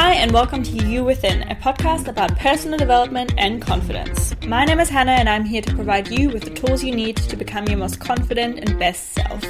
Hi, 0.00 0.14
and 0.14 0.30
welcome 0.30 0.62
to 0.62 0.86
You 0.86 1.02
Within, 1.02 1.42
a 1.50 1.56
podcast 1.56 2.06
about 2.06 2.38
personal 2.38 2.78
development 2.78 3.34
and 3.36 3.60
confidence. 3.60 4.32
My 4.46 4.64
name 4.64 4.78
is 4.78 4.88
Hannah, 4.88 5.10
and 5.10 5.28
I'm 5.28 5.42
here 5.42 5.60
to 5.60 5.74
provide 5.74 6.06
you 6.06 6.30
with 6.30 6.44
the 6.44 6.50
tools 6.50 6.84
you 6.84 6.94
need 6.94 7.16
to 7.16 7.36
become 7.36 7.66
your 7.66 7.78
most 7.78 7.98
confident 7.98 8.60
and 8.60 8.78
best 8.78 9.12
self. 9.14 9.42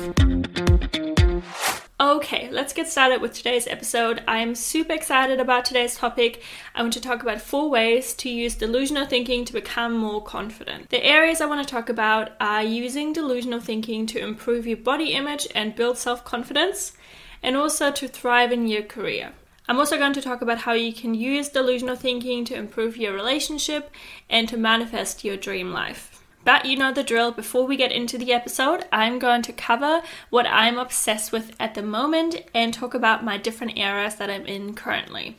Okay, 2.00 2.48
let's 2.50 2.72
get 2.72 2.88
started 2.88 3.20
with 3.20 3.34
today's 3.34 3.66
episode. 3.66 4.22
I'm 4.26 4.54
super 4.54 4.94
excited 4.94 5.38
about 5.38 5.66
today's 5.66 5.96
topic. 5.96 6.42
I 6.74 6.80
want 6.80 6.94
to 6.94 7.00
talk 7.02 7.22
about 7.22 7.42
four 7.42 7.68
ways 7.68 8.14
to 8.14 8.30
use 8.30 8.54
delusional 8.54 9.04
thinking 9.04 9.44
to 9.44 9.52
become 9.52 9.98
more 9.98 10.22
confident. 10.22 10.88
The 10.88 11.04
areas 11.04 11.42
I 11.42 11.46
want 11.46 11.68
to 11.68 11.70
talk 11.70 11.90
about 11.90 12.30
are 12.40 12.62
using 12.62 13.12
delusional 13.12 13.60
thinking 13.60 14.06
to 14.06 14.18
improve 14.18 14.66
your 14.66 14.78
body 14.78 15.12
image 15.12 15.46
and 15.54 15.76
build 15.76 15.98
self 15.98 16.24
confidence, 16.24 16.94
and 17.42 17.54
also 17.54 17.92
to 17.92 18.08
thrive 18.08 18.50
in 18.50 18.66
your 18.66 18.82
career. 18.82 19.34
I'm 19.68 19.78
also 19.78 19.98
going 19.98 20.14
to 20.14 20.22
talk 20.22 20.40
about 20.40 20.60
how 20.60 20.72
you 20.72 20.94
can 20.94 21.12
use 21.12 21.50
delusional 21.50 21.94
thinking 21.94 22.46
to 22.46 22.54
improve 22.54 22.96
your 22.96 23.12
relationship 23.12 23.90
and 24.30 24.48
to 24.48 24.56
manifest 24.56 25.24
your 25.24 25.36
dream 25.36 25.72
life. 25.72 26.24
But 26.42 26.64
you 26.64 26.78
know 26.78 26.90
the 26.90 27.02
drill. 27.02 27.32
Before 27.32 27.66
we 27.66 27.76
get 27.76 27.92
into 27.92 28.16
the 28.16 28.32
episode, 28.32 28.86
I'm 28.90 29.18
going 29.18 29.42
to 29.42 29.52
cover 29.52 30.00
what 30.30 30.46
I'm 30.46 30.78
obsessed 30.78 31.32
with 31.32 31.54
at 31.60 31.74
the 31.74 31.82
moment 31.82 32.36
and 32.54 32.72
talk 32.72 32.94
about 32.94 33.22
my 33.22 33.36
different 33.36 33.76
eras 33.76 34.14
that 34.14 34.30
I'm 34.30 34.46
in 34.46 34.72
currently. 34.72 35.36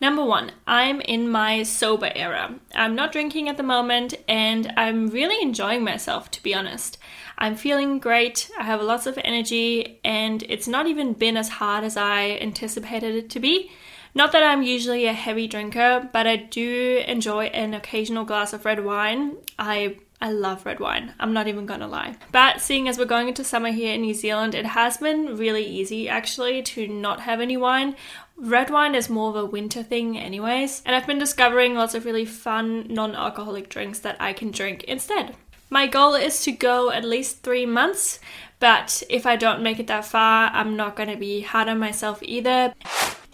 Number 0.00 0.24
one, 0.24 0.52
I'm 0.66 1.00
in 1.00 1.28
my 1.28 1.64
sober 1.64 2.12
era. 2.14 2.54
I'm 2.74 2.94
not 2.94 3.10
drinking 3.10 3.48
at 3.48 3.56
the 3.56 3.64
moment 3.64 4.14
and 4.28 4.72
I'm 4.76 5.08
really 5.08 5.42
enjoying 5.42 5.82
myself, 5.82 6.30
to 6.32 6.42
be 6.42 6.54
honest. 6.54 6.98
I'm 7.38 7.54
feeling 7.54 7.98
great, 7.98 8.50
I 8.58 8.64
have 8.64 8.80
lots 8.80 9.06
of 9.06 9.18
energy, 9.22 10.00
and 10.04 10.42
it's 10.48 10.66
not 10.66 10.86
even 10.86 11.12
been 11.12 11.36
as 11.36 11.48
hard 11.48 11.84
as 11.84 11.96
I 11.96 12.38
anticipated 12.40 13.14
it 13.14 13.30
to 13.30 13.40
be. 13.40 13.70
Not 14.14 14.32
that 14.32 14.42
I'm 14.42 14.62
usually 14.62 15.04
a 15.04 15.12
heavy 15.12 15.46
drinker, 15.46 16.08
but 16.10 16.26
I 16.26 16.36
do 16.36 17.04
enjoy 17.06 17.46
an 17.46 17.74
occasional 17.74 18.24
glass 18.24 18.54
of 18.54 18.64
red 18.64 18.82
wine. 18.82 19.36
I 19.58 19.96
I 20.18 20.30
love 20.30 20.64
red 20.64 20.80
wine. 20.80 21.12
I'm 21.20 21.34
not 21.34 21.46
even 21.46 21.66
gonna 21.66 21.86
lie. 21.86 22.16
But 22.32 22.62
seeing 22.62 22.88
as 22.88 22.96
we're 22.96 23.04
going 23.04 23.28
into 23.28 23.44
summer 23.44 23.70
here 23.70 23.92
in 23.92 24.00
New 24.00 24.14
Zealand, 24.14 24.54
it 24.54 24.64
has 24.64 24.96
been 24.96 25.36
really 25.36 25.66
easy 25.66 26.08
actually 26.08 26.62
to 26.62 26.88
not 26.88 27.20
have 27.20 27.42
any 27.42 27.58
wine. 27.58 27.94
Red 28.38 28.70
wine 28.70 28.94
is 28.94 29.10
more 29.10 29.28
of 29.28 29.36
a 29.36 29.44
winter 29.44 29.82
thing, 29.82 30.18
anyways, 30.18 30.82
and 30.86 30.96
I've 30.96 31.06
been 31.06 31.18
discovering 31.18 31.74
lots 31.74 31.94
of 31.94 32.06
really 32.06 32.24
fun 32.24 32.86
non 32.88 33.14
alcoholic 33.14 33.68
drinks 33.68 33.98
that 33.98 34.16
I 34.18 34.32
can 34.32 34.50
drink 34.50 34.84
instead. 34.84 35.36
My 35.68 35.86
goal 35.86 36.14
is 36.14 36.42
to 36.42 36.52
go 36.52 36.90
at 36.90 37.04
least 37.04 37.42
three 37.42 37.66
months, 37.66 38.20
but 38.60 39.02
if 39.10 39.26
I 39.26 39.36
don't 39.36 39.62
make 39.62 39.80
it 39.80 39.88
that 39.88 40.04
far, 40.04 40.50
I'm 40.52 40.76
not 40.76 40.94
gonna 40.94 41.16
be 41.16 41.40
hard 41.40 41.68
on 41.68 41.78
myself 41.78 42.22
either. 42.22 42.72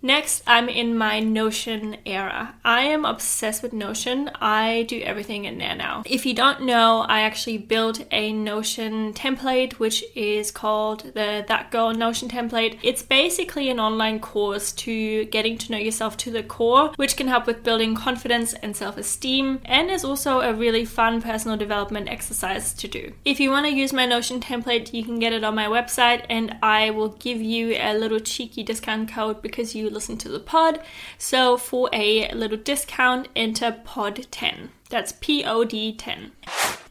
Next, 0.04 0.42
I'm 0.48 0.68
in 0.68 0.98
my 0.98 1.20
Notion 1.20 1.96
era. 2.04 2.56
I 2.64 2.82
am 2.82 3.04
obsessed 3.04 3.62
with 3.62 3.72
Notion. 3.72 4.30
I 4.40 4.84
do 4.88 5.00
everything 5.00 5.44
in 5.44 5.58
there 5.58 5.76
now. 5.76 6.02
If 6.04 6.26
you 6.26 6.34
don't 6.34 6.62
know, 6.62 7.06
I 7.08 7.20
actually 7.20 7.58
built 7.58 8.04
a 8.10 8.32
Notion 8.32 9.12
template, 9.12 9.74
which 9.74 10.02
is 10.16 10.50
called 10.50 11.12
the 11.14 11.44
That 11.46 11.70
Girl 11.70 11.94
Notion 11.94 12.28
template. 12.28 12.80
It's 12.82 13.04
basically 13.04 13.70
an 13.70 13.78
online 13.78 14.18
course 14.18 14.72
to 14.72 15.24
getting 15.26 15.56
to 15.58 15.70
know 15.70 15.78
yourself 15.78 16.16
to 16.18 16.32
the 16.32 16.42
core, 16.42 16.90
which 16.96 17.16
can 17.16 17.28
help 17.28 17.46
with 17.46 17.62
building 17.62 17.94
confidence 17.94 18.54
and 18.54 18.76
self 18.76 18.96
esteem, 18.96 19.60
and 19.64 19.88
is 19.88 20.04
also 20.04 20.40
a 20.40 20.52
really 20.52 20.84
fun 20.84 21.22
personal 21.22 21.56
development 21.56 22.08
exercise 22.08 22.74
to 22.74 22.88
do. 22.88 23.12
If 23.24 23.38
you 23.38 23.50
want 23.50 23.66
to 23.66 23.72
use 23.72 23.92
my 23.92 24.06
Notion 24.06 24.40
template, 24.40 24.92
you 24.92 25.04
can 25.04 25.20
get 25.20 25.32
it 25.32 25.44
on 25.44 25.54
my 25.54 25.66
website, 25.66 26.26
and 26.28 26.56
I 26.60 26.90
will 26.90 27.10
give 27.10 27.40
you 27.40 27.76
a 27.76 27.96
little 27.96 28.18
cheeky 28.18 28.64
discount 28.64 29.08
code 29.08 29.40
because 29.42 29.76
you 29.76 29.91
listen 29.92 30.16
to 30.18 30.28
the 30.28 30.40
pod. 30.40 30.80
So 31.18 31.56
for 31.56 31.88
a 31.92 32.32
little 32.32 32.58
discount, 32.58 33.28
enter 33.36 33.80
pod10. 33.84 34.68
That's 34.88 35.12
P 35.20 35.44
O 35.44 35.64
D 35.64 35.94
10. 35.94 36.32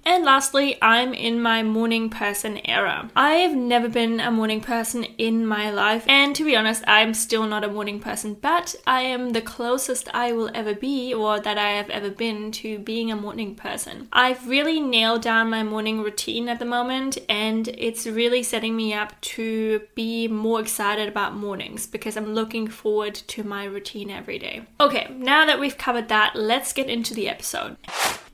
And 0.04 0.26
lastly, 0.26 0.78
I'm 0.82 1.14
in 1.14 1.42
my 1.42 1.64
morning 1.64 2.10
person 2.10 2.58
era. 2.66 3.10
I've 3.16 3.56
never 3.56 3.88
been 3.88 4.20
a 4.20 4.32
morning 4.32 4.62
person 4.62 5.04
in 5.04 5.46
my 5.46 5.70
life, 5.70 6.06
and 6.08 6.36
to 6.36 6.44
be 6.44 6.56
honest, 6.56 6.84
I'm 6.88 7.14
still 7.14 7.46
not 7.46 7.64
a 7.64 7.72
morning 7.72 8.00
person, 8.00 8.34
but 8.34 8.76
I 8.88 9.02
am 9.02 9.30
the 9.30 9.42
closest 9.42 10.10
I 10.14 10.32
will 10.32 10.50
ever 10.54 10.74
be, 10.74 11.14
or 11.14 11.40
that 11.40 11.58
I 11.58 11.72
have 11.72 11.90
ever 11.90 12.10
been, 12.10 12.52
to 12.54 12.80
being 12.80 13.12
a 13.12 13.16
morning 13.16 13.56
person. 13.56 14.08
I've 14.12 14.48
really 14.48 14.80
nailed 14.80 15.22
down 15.22 15.50
my 15.50 15.64
morning 15.64 16.02
routine 16.02 16.50
at 16.50 16.60
the 16.60 16.66
moment, 16.66 17.18
and 17.30 17.68
it's 17.68 18.08
really 18.08 18.44
setting 18.44 18.76
me 18.76 18.94
up 18.94 19.20
to 19.22 19.82
be 19.96 20.28
more 20.28 20.60
excited 20.60 21.08
about 21.08 21.36
mornings 21.36 21.86
because 21.86 22.18
I'm 22.18 22.34
looking 22.34 22.68
forward 22.68 23.16
to 23.16 23.44
my 23.44 23.66
routine 23.66 24.10
every 24.10 24.40
day. 24.40 24.64
Okay, 24.80 25.14
now 25.16 25.46
that 25.46 25.60
we've 25.60 25.78
covered 25.78 26.10
that, 26.10 26.36
let's 26.36 26.74
get 26.74 26.90
into 26.90 27.14
the 27.14 27.30
episode. 27.30 27.78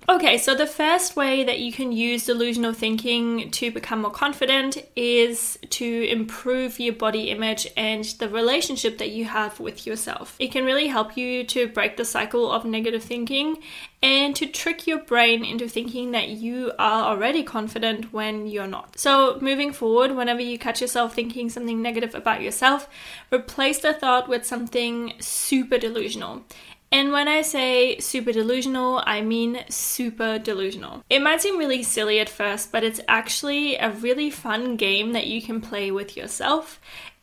Okay, 0.09 0.37
so 0.37 0.55
the 0.55 0.65
first 0.65 1.17
way 1.17 1.43
that 1.43 1.59
you 1.59 1.73
can 1.73 1.91
use 1.91 2.27
delusional 2.27 2.71
thinking 2.71 3.51
to 3.51 3.71
become 3.71 4.03
more 4.03 4.11
confident 4.11 4.77
is 4.95 5.59
to 5.71 6.07
improve 6.09 6.79
your 6.79 6.93
body 6.93 7.29
image 7.29 7.67
and 7.75 8.05
the 8.05 8.29
relationship 8.29 8.99
that 8.99 9.09
you 9.09 9.25
have 9.25 9.59
with 9.59 9.85
yourself. 9.85 10.37
It 10.39 10.53
can 10.53 10.63
really 10.63 10.87
help 10.87 11.17
you 11.17 11.43
to 11.47 11.67
break 11.67 11.97
the 11.97 12.05
cycle 12.05 12.49
of 12.49 12.63
negative 12.63 13.03
thinking 13.03 13.57
and 14.01 14.33
to 14.37 14.45
trick 14.47 14.87
your 14.87 14.99
brain 14.99 15.43
into 15.43 15.67
thinking 15.67 16.11
that 16.11 16.29
you 16.29 16.71
are 16.79 17.11
already 17.11 17.43
confident 17.43 18.13
when 18.13 18.47
you're 18.47 18.65
not. 18.65 18.97
So, 18.97 19.37
moving 19.41 19.73
forward, 19.73 20.15
whenever 20.15 20.39
you 20.39 20.57
catch 20.57 20.79
yourself 20.79 21.15
thinking 21.15 21.49
something 21.49 21.81
negative 21.81 22.15
about 22.15 22.41
yourself, 22.41 22.87
replace 23.29 23.79
the 23.79 23.93
thought 23.93 24.29
with 24.29 24.45
something 24.45 25.15
super 25.19 25.77
delusional. 25.77 26.43
And 26.91 27.11
when 27.11 27.27
I 27.27 27.41
say 27.41 27.99
super 27.99 28.31
delusional, 28.31 29.03
I 29.05 29.21
mean 29.21 29.63
super 29.69 30.39
delusional. 30.39 31.03
It 31.09 31.21
might 31.21 31.41
seem 31.41 31.57
really 31.57 31.83
silly 31.83 32.19
at 32.19 32.29
first, 32.29 32.71
but 32.71 32.83
it's 32.83 33.01
actually 33.07 33.75
a 33.75 33.91
really 33.91 34.29
fun 34.29 34.77
game 34.77 35.11
that 35.11 35.27
you 35.27 35.41
can 35.41 35.59
play 35.61 35.91
with 35.91 36.15
yourself. 36.15 36.79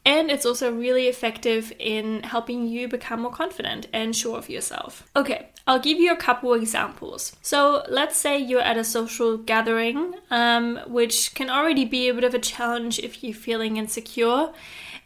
And 0.07 0.31
it's 0.31 0.45
also 0.45 0.71
really 0.71 1.09
effective 1.09 1.73
in 1.79 2.25
helping 2.25 2.67
you 2.67 2.89
become 2.89 3.23
more 3.23 3.33
confident 3.33 3.87
and 3.93 4.15
sure 4.15 4.37
of 4.37 4.51
yourself. 4.51 5.09
Okay, 5.17 5.49
I'll 5.67 5.79
give 5.79 5.99
you 5.99 6.13
a 6.13 6.17
couple 6.17 6.53
examples. 6.53 7.35
So, 7.41 7.85
let's 7.89 8.17
say 8.17 8.37
you're 8.37 8.61
at 8.61 8.77
a 8.77 8.85
social 8.85 9.39
gathering, 9.39 10.15
um, 10.31 10.79
which 10.87 11.35
can 11.35 11.49
already 11.49 11.87
be 11.87 12.09
a 12.09 12.15
bit 12.15 12.25
of 12.25 12.35
a 12.35 12.39
challenge 12.39 12.99
if 12.99 13.25
you're 13.25 13.33
feeling 13.33 13.79
insecure, 13.79 14.53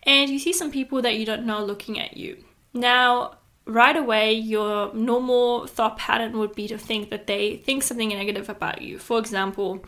and 0.02 0.30
you 0.30 0.40
see 0.40 0.52
some 0.52 0.72
people 0.72 1.00
that 1.02 1.16
you 1.16 1.24
don't 1.24 1.46
know 1.46 1.64
looking 1.64 2.00
at 2.00 2.16
you. 2.16 2.42
Now, 2.74 3.37
right 3.68 3.96
away 3.96 4.32
your 4.32 4.92
normal 4.94 5.66
thought 5.66 5.98
pattern 5.98 6.38
would 6.38 6.54
be 6.54 6.66
to 6.66 6.78
think 6.78 7.10
that 7.10 7.26
they 7.26 7.58
think 7.58 7.82
something 7.82 8.08
negative 8.08 8.48
about 8.48 8.80
you. 8.82 8.98
For 8.98 9.18
example, 9.18 9.84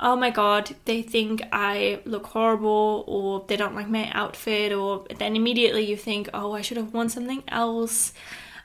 oh 0.00 0.16
my 0.16 0.30
god, 0.30 0.74
they 0.86 1.02
think 1.02 1.42
I 1.52 2.00
look 2.06 2.26
horrible 2.26 3.04
or 3.06 3.44
they 3.46 3.56
don't 3.56 3.74
like 3.74 3.88
my 3.88 4.10
outfit 4.12 4.72
or 4.72 5.06
then 5.18 5.36
immediately 5.36 5.84
you 5.84 5.96
think, 5.96 6.30
oh, 6.32 6.52
I 6.52 6.62
should 6.62 6.78
have 6.78 6.94
worn 6.94 7.10
something 7.10 7.44
else. 7.48 8.14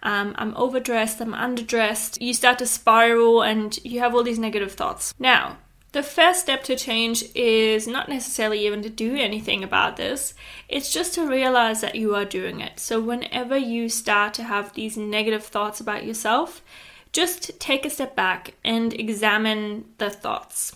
Um, 0.01 0.33
I'm 0.37 0.55
overdressed, 0.55 1.21
I'm 1.21 1.33
underdressed. 1.33 2.21
You 2.21 2.33
start 2.33 2.59
to 2.59 2.65
spiral 2.65 3.43
and 3.43 3.77
you 3.83 3.99
have 3.99 4.15
all 4.15 4.23
these 4.23 4.39
negative 4.39 4.73
thoughts. 4.73 5.13
Now, 5.19 5.57
the 5.93 6.03
first 6.03 6.41
step 6.41 6.63
to 6.63 6.75
change 6.75 7.23
is 7.35 7.87
not 7.87 8.09
necessarily 8.09 8.65
even 8.65 8.81
to 8.81 8.89
do 8.89 9.15
anything 9.15 9.63
about 9.63 9.95
this, 9.95 10.33
it's 10.67 10.91
just 10.91 11.13
to 11.13 11.27
realize 11.27 11.81
that 11.81 11.95
you 11.95 12.15
are 12.15 12.25
doing 12.25 12.59
it. 12.59 12.79
So, 12.79 12.99
whenever 12.99 13.55
you 13.55 13.89
start 13.89 14.33
to 14.35 14.43
have 14.43 14.73
these 14.73 14.97
negative 14.97 15.43
thoughts 15.43 15.79
about 15.79 16.05
yourself, 16.05 16.63
just 17.11 17.59
take 17.59 17.85
a 17.85 17.91
step 17.91 18.15
back 18.15 18.55
and 18.63 18.91
examine 18.93 19.85
the 19.99 20.09
thoughts. 20.09 20.75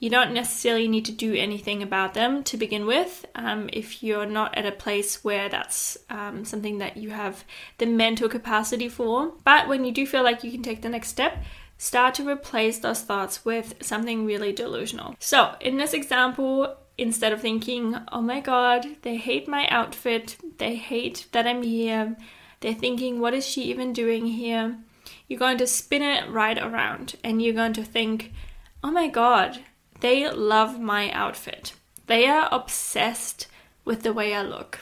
You 0.00 0.10
don't 0.10 0.34
necessarily 0.34 0.86
need 0.86 1.06
to 1.06 1.12
do 1.12 1.34
anything 1.34 1.82
about 1.82 2.14
them 2.14 2.44
to 2.44 2.56
begin 2.56 2.86
with 2.86 3.26
um, 3.34 3.68
if 3.72 4.02
you're 4.02 4.26
not 4.26 4.56
at 4.56 4.66
a 4.66 4.70
place 4.70 5.24
where 5.24 5.48
that's 5.48 5.96
um, 6.08 6.44
something 6.44 6.78
that 6.78 6.98
you 6.98 7.10
have 7.10 7.42
the 7.78 7.86
mental 7.86 8.28
capacity 8.28 8.88
for. 8.88 9.32
But 9.44 9.66
when 9.66 9.84
you 9.84 9.90
do 9.90 10.06
feel 10.06 10.22
like 10.22 10.44
you 10.44 10.52
can 10.52 10.62
take 10.62 10.82
the 10.82 10.88
next 10.88 11.08
step, 11.08 11.42
start 11.78 12.14
to 12.14 12.28
replace 12.28 12.78
those 12.78 13.00
thoughts 13.00 13.44
with 13.44 13.74
something 13.80 14.26
really 14.26 14.52
delusional. 14.52 15.14
So, 15.18 15.54
in 15.60 15.76
this 15.76 15.94
example, 15.94 16.76
instead 16.98 17.32
of 17.32 17.40
thinking, 17.40 17.96
oh 18.12 18.20
my 18.20 18.40
god, 18.40 18.84
they 19.02 19.16
hate 19.16 19.48
my 19.48 19.66
outfit, 19.68 20.36
they 20.58 20.74
hate 20.74 21.26
that 21.32 21.46
I'm 21.46 21.62
here, 21.62 22.16
they're 22.60 22.74
thinking, 22.74 23.20
what 23.20 23.34
is 23.34 23.46
she 23.46 23.62
even 23.64 23.92
doing 23.92 24.26
here? 24.26 24.76
You're 25.28 25.38
going 25.38 25.58
to 25.58 25.66
spin 25.66 26.02
it 26.02 26.28
right 26.28 26.58
around 26.58 27.14
and 27.22 27.40
you're 27.40 27.54
going 27.54 27.72
to 27.74 27.84
think, 27.84 28.32
oh 28.82 28.90
my 28.90 29.08
god, 29.08 29.60
they 30.00 30.28
love 30.28 30.80
my 30.80 31.10
outfit. 31.12 31.74
They 32.06 32.26
are 32.26 32.48
obsessed 32.50 33.46
with 33.84 34.02
the 34.02 34.12
way 34.12 34.34
I 34.34 34.42
look. 34.42 34.80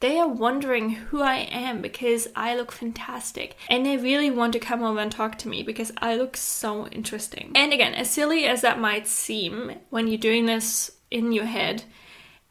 They 0.00 0.18
are 0.18 0.28
wondering 0.28 0.90
who 0.90 1.20
I 1.20 1.36
am 1.36 1.82
because 1.82 2.28
I 2.34 2.56
look 2.56 2.72
fantastic. 2.72 3.56
And 3.68 3.84
they 3.84 3.98
really 3.98 4.30
want 4.30 4.54
to 4.54 4.58
come 4.58 4.82
over 4.82 4.98
and 4.98 5.12
talk 5.12 5.36
to 5.38 5.48
me 5.48 5.62
because 5.62 5.92
I 5.98 6.16
look 6.16 6.36
so 6.36 6.86
interesting. 6.88 7.52
And 7.54 7.72
again, 7.72 7.94
as 7.94 8.10
silly 8.10 8.46
as 8.46 8.62
that 8.62 8.80
might 8.80 9.06
seem 9.06 9.72
when 9.90 10.08
you're 10.08 10.18
doing 10.18 10.46
this 10.46 10.90
in 11.10 11.32
your 11.32 11.44
head, 11.44 11.84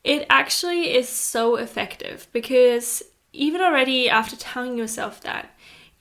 it 0.04 0.26
actually 0.30 0.96
is 0.96 1.10
so 1.10 1.56
effective 1.56 2.28
because 2.32 3.04
even 3.34 3.62
already 3.62 4.10
after 4.10 4.36
telling 4.36 4.78
yourself 4.78 5.22
that, 5.22 5.50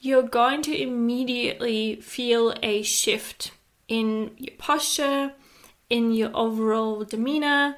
you're 0.00 0.22
going 0.22 0.62
to 0.62 0.80
immediately 0.80 1.96
feel 1.96 2.54
a 2.62 2.82
shift 2.82 3.52
in 3.88 4.30
your 4.36 4.54
posture, 4.58 5.32
in 5.90 6.12
your 6.12 6.30
overall 6.34 7.04
demeanor. 7.04 7.76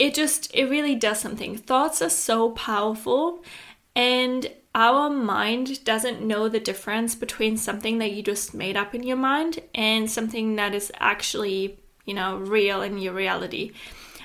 It 0.00 0.14
just, 0.14 0.50
it 0.54 0.64
really 0.64 0.94
does 0.94 1.20
something. 1.20 1.58
Thoughts 1.58 2.00
are 2.00 2.08
so 2.08 2.52
powerful, 2.52 3.44
and 3.94 4.50
our 4.74 5.10
mind 5.10 5.84
doesn't 5.84 6.22
know 6.22 6.48
the 6.48 6.58
difference 6.58 7.14
between 7.14 7.58
something 7.58 7.98
that 7.98 8.12
you 8.12 8.22
just 8.22 8.54
made 8.54 8.78
up 8.78 8.94
in 8.94 9.02
your 9.02 9.18
mind 9.18 9.60
and 9.74 10.10
something 10.10 10.56
that 10.56 10.74
is 10.74 10.90
actually, 10.98 11.78
you 12.06 12.14
know, 12.14 12.38
real 12.38 12.80
in 12.80 12.96
your 12.96 13.12
reality. 13.12 13.72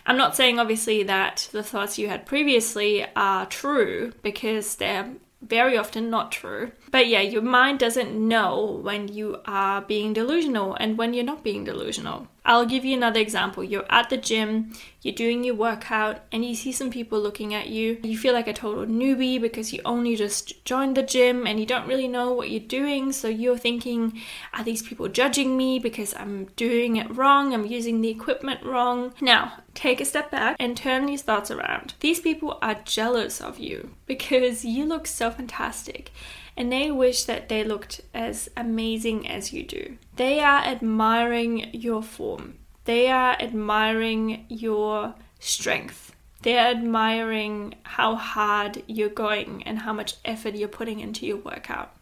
I'm 0.05 0.15
not 0.15 0.37
saying 0.37 0.59
obviously 0.59 1.03
that 1.03 1.49
the 1.51 1.63
thoughts 1.63 1.97
you 1.97 2.07
had 2.07 2.25
previously 2.25 3.05
are 3.13 3.45
true 3.47 4.13
because 4.21 4.75
they're 4.75 5.11
very 5.41 5.77
often 5.77 6.09
not 6.09 6.31
true. 6.31 6.71
But 6.91 7.07
yeah, 7.07 7.21
your 7.21 7.41
mind 7.41 7.79
doesn't 7.79 8.15
know 8.15 8.79
when 8.81 9.07
you 9.07 9.41
are 9.45 9.81
being 9.81 10.13
delusional 10.13 10.75
and 10.75 10.97
when 10.97 11.13
you're 11.13 11.23
not 11.23 11.43
being 11.43 11.63
delusional. 11.63 12.27
I'll 12.45 12.65
give 12.65 12.85
you 12.85 12.95
another 12.95 13.19
example. 13.19 13.63
You're 13.63 13.85
at 13.89 14.09
the 14.09 14.17
gym, 14.17 14.73
you're 15.05 15.13
doing 15.13 15.43
your 15.43 15.53
workout, 15.53 16.21
and 16.31 16.43
you 16.43 16.55
see 16.55 16.71
some 16.71 16.89
people 16.89 17.19
looking 17.19 17.53
at 17.53 17.69
you. 17.69 17.99
You 18.01 18.17
feel 18.17 18.33
like 18.33 18.47
a 18.47 18.53
total 18.53 18.87
newbie 18.87 19.39
because 19.39 19.71
you 19.71 19.79
only 19.85 20.15
just 20.15 20.65
joined 20.65 20.97
the 20.97 21.03
gym 21.03 21.45
and 21.45 21.59
you 21.59 21.67
don't 21.67 21.87
really 21.87 22.07
know 22.07 22.33
what 22.33 22.49
you're 22.49 22.59
doing. 22.59 23.11
So 23.11 23.27
you're 23.27 23.55
thinking, 23.55 24.19
are 24.51 24.63
these 24.63 24.81
people 24.81 25.07
judging 25.07 25.55
me 25.55 25.77
because 25.77 26.15
I'm 26.15 26.45
doing 26.55 26.95
it 26.95 27.15
wrong? 27.15 27.53
I'm 27.53 27.67
using 27.67 28.01
the 28.01 28.09
equipment 28.09 28.65
wrong. 28.65 29.13
Now, 29.21 29.61
take 29.75 30.01
a 30.01 30.05
step 30.05 30.31
back 30.31 30.55
and 30.59 30.75
turn 30.75 31.05
these 31.05 31.21
thoughts 31.21 31.51
around. 31.51 31.93
These 31.99 32.21
people 32.21 32.57
are 32.63 32.81
jealous 32.83 33.39
of 33.39 33.59
you 33.59 33.91
because 34.07 34.65
you 34.65 34.85
look 34.85 35.05
so 35.05 35.29
fantastic 35.29 36.11
and 36.57 36.71
they 36.71 36.89
wish 36.89 37.25
that 37.25 37.47
they 37.47 37.63
looked 37.63 38.01
as 38.11 38.49
amazing 38.57 39.27
as 39.27 39.53
you 39.53 39.61
do. 39.61 39.99
They 40.15 40.39
are 40.39 40.63
admiring 40.63 41.69
your 41.73 42.01
form, 42.01 42.55
they 42.85 43.09
are 43.09 43.35
admiring 43.39 44.45
your 44.49 45.15
strength. 45.39 46.15
They're 46.41 46.67
admiring 46.67 47.75
how 47.83 48.15
hard 48.15 48.83
you're 48.87 49.09
going 49.09 49.63
and 49.63 49.79
how 49.79 49.93
much 49.93 50.15
effort 50.23 50.55
you're 50.55 50.67
putting 50.67 50.99
into 50.99 51.25
your 51.25 51.37
workout. 51.37 51.95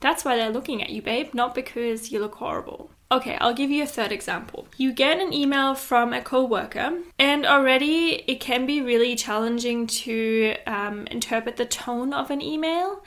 That's 0.00 0.24
why 0.24 0.36
they're 0.36 0.50
looking 0.50 0.82
at 0.82 0.90
you, 0.90 1.02
babe, 1.02 1.32
not 1.32 1.54
because 1.54 2.10
you 2.10 2.20
look 2.20 2.36
horrible. 2.36 2.90
Okay, 3.10 3.36
I'll 3.40 3.54
give 3.54 3.70
you 3.70 3.84
a 3.84 3.86
third 3.86 4.10
example. 4.10 4.66
You 4.76 4.92
get 4.92 5.20
an 5.20 5.32
email 5.32 5.74
from 5.74 6.12
a 6.12 6.20
coworker, 6.20 6.98
and 7.18 7.46
already 7.46 8.24
it 8.26 8.40
can 8.40 8.66
be 8.66 8.80
really 8.80 9.14
challenging 9.14 9.86
to 9.86 10.56
um, 10.66 11.06
interpret 11.06 11.56
the 11.56 11.66
tone 11.66 12.12
of 12.12 12.30
an 12.30 12.42
email. 12.42 13.04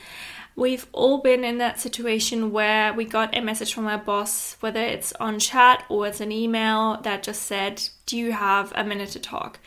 We've 0.59 0.87
all 0.91 1.19
been 1.19 1.45
in 1.45 1.57
that 1.59 1.79
situation 1.79 2.51
where 2.51 2.93
we 2.93 3.05
got 3.05 3.33
a 3.33 3.39
message 3.39 3.73
from 3.73 3.87
our 3.87 3.97
boss, 3.97 4.57
whether 4.59 4.81
it's 4.81 5.13
on 5.13 5.39
chat 5.39 5.85
or 5.87 6.05
it's 6.05 6.19
an 6.19 6.33
email 6.33 6.99
that 7.03 7.23
just 7.23 7.43
said, 7.43 7.81
Do 8.05 8.17
you 8.17 8.33
have 8.33 8.73
a 8.75 8.83
minute 8.83 9.11
to 9.11 9.19
talk? 9.19 9.59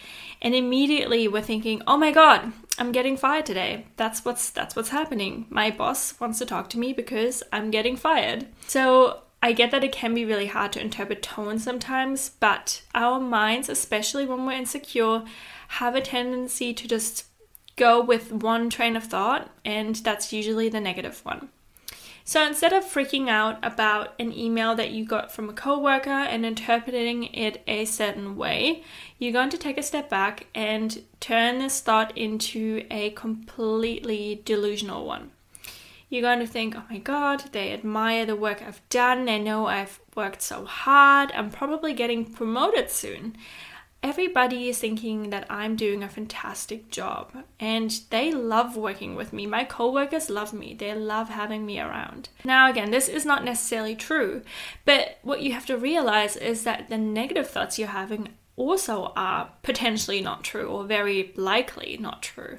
And 0.42 0.54
immediately 0.54 1.26
we're 1.28 1.40
thinking, 1.40 1.80
Oh 1.86 1.96
my 1.96 2.12
god, 2.12 2.52
I'm 2.78 2.92
getting 2.92 3.16
fired 3.16 3.46
today. 3.46 3.86
That's 3.96 4.22
what's 4.22 4.50
that's 4.50 4.76
what's 4.76 4.90
happening. 4.90 5.46
My 5.48 5.70
boss 5.70 6.20
wants 6.20 6.38
to 6.40 6.44
talk 6.44 6.68
to 6.70 6.78
me 6.78 6.92
because 6.92 7.42
I'm 7.50 7.70
getting 7.70 7.96
fired. 7.96 8.48
So 8.66 9.20
I 9.42 9.52
get 9.52 9.70
that 9.70 9.84
it 9.84 9.92
can 9.92 10.12
be 10.12 10.26
really 10.26 10.48
hard 10.48 10.74
to 10.74 10.80
interpret 10.82 11.22
tone 11.22 11.58
sometimes, 11.58 12.32
but 12.38 12.82
our 12.94 13.18
minds, 13.18 13.70
especially 13.70 14.26
when 14.26 14.44
we're 14.44 14.52
insecure, 14.52 15.22
have 15.68 15.94
a 15.94 16.02
tendency 16.02 16.74
to 16.74 16.86
just 16.86 17.24
go 17.76 18.00
with 18.00 18.32
one 18.32 18.70
train 18.70 18.96
of 18.96 19.04
thought, 19.04 19.50
and 19.64 19.96
that's 19.96 20.32
usually 20.32 20.68
the 20.68 20.80
negative 20.80 21.20
one. 21.24 21.48
So 22.24 22.44
instead 22.46 22.72
of 22.72 22.84
freaking 22.84 23.28
out 23.28 23.58
about 23.64 24.14
an 24.20 24.32
email 24.32 24.76
that 24.76 24.90
you 24.90 25.04
got 25.04 25.32
from 25.32 25.48
a 25.48 25.52
coworker 25.52 26.10
and 26.10 26.46
interpreting 26.46 27.24
it 27.24 27.62
a 27.66 27.84
certain 27.84 28.36
way, 28.36 28.84
you're 29.18 29.32
going 29.32 29.50
to 29.50 29.58
take 29.58 29.76
a 29.76 29.82
step 29.82 30.08
back 30.08 30.46
and 30.54 31.02
turn 31.18 31.58
this 31.58 31.80
thought 31.80 32.16
into 32.16 32.86
a 32.90 33.10
completely 33.10 34.40
delusional 34.44 35.04
one. 35.04 35.32
You're 36.08 36.22
going 36.22 36.40
to 36.40 36.46
think, 36.46 36.76
oh 36.76 36.84
my 36.90 36.98
god, 36.98 37.44
they 37.52 37.72
admire 37.72 38.26
the 38.26 38.36
work 38.36 38.62
I've 38.62 38.86
done, 38.88 39.24
they 39.24 39.38
know 39.38 39.66
I've 39.66 39.98
worked 40.14 40.42
so 40.42 40.64
hard, 40.64 41.32
I'm 41.32 41.50
probably 41.50 41.92
getting 41.92 42.24
promoted 42.24 42.90
soon 42.90 43.36
everybody 44.02 44.68
is 44.68 44.78
thinking 44.78 45.30
that 45.30 45.46
I'm 45.48 45.76
doing 45.76 46.02
a 46.02 46.08
fantastic 46.08 46.90
job 46.90 47.32
and 47.60 48.00
they 48.10 48.32
love 48.32 48.76
working 48.76 49.14
with 49.14 49.32
me. 49.32 49.46
My 49.46 49.64
coworkers 49.64 50.28
love 50.28 50.52
me. 50.52 50.74
They 50.74 50.94
love 50.94 51.28
having 51.28 51.64
me 51.64 51.78
around. 51.78 52.28
Now 52.44 52.68
again, 52.68 52.90
this 52.90 53.08
is 53.08 53.24
not 53.24 53.44
necessarily 53.44 53.94
true, 53.94 54.42
but 54.84 55.18
what 55.22 55.42
you 55.42 55.52
have 55.52 55.66
to 55.66 55.76
realize 55.76 56.36
is 56.36 56.64
that 56.64 56.88
the 56.88 56.98
negative 56.98 57.48
thoughts 57.48 57.78
you're 57.78 57.88
having 57.88 58.30
also 58.56 59.12
are 59.16 59.50
potentially 59.62 60.20
not 60.20 60.44
true 60.44 60.66
or 60.66 60.84
very 60.84 61.32
likely 61.36 61.96
not 62.00 62.22
true. 62.22 62.58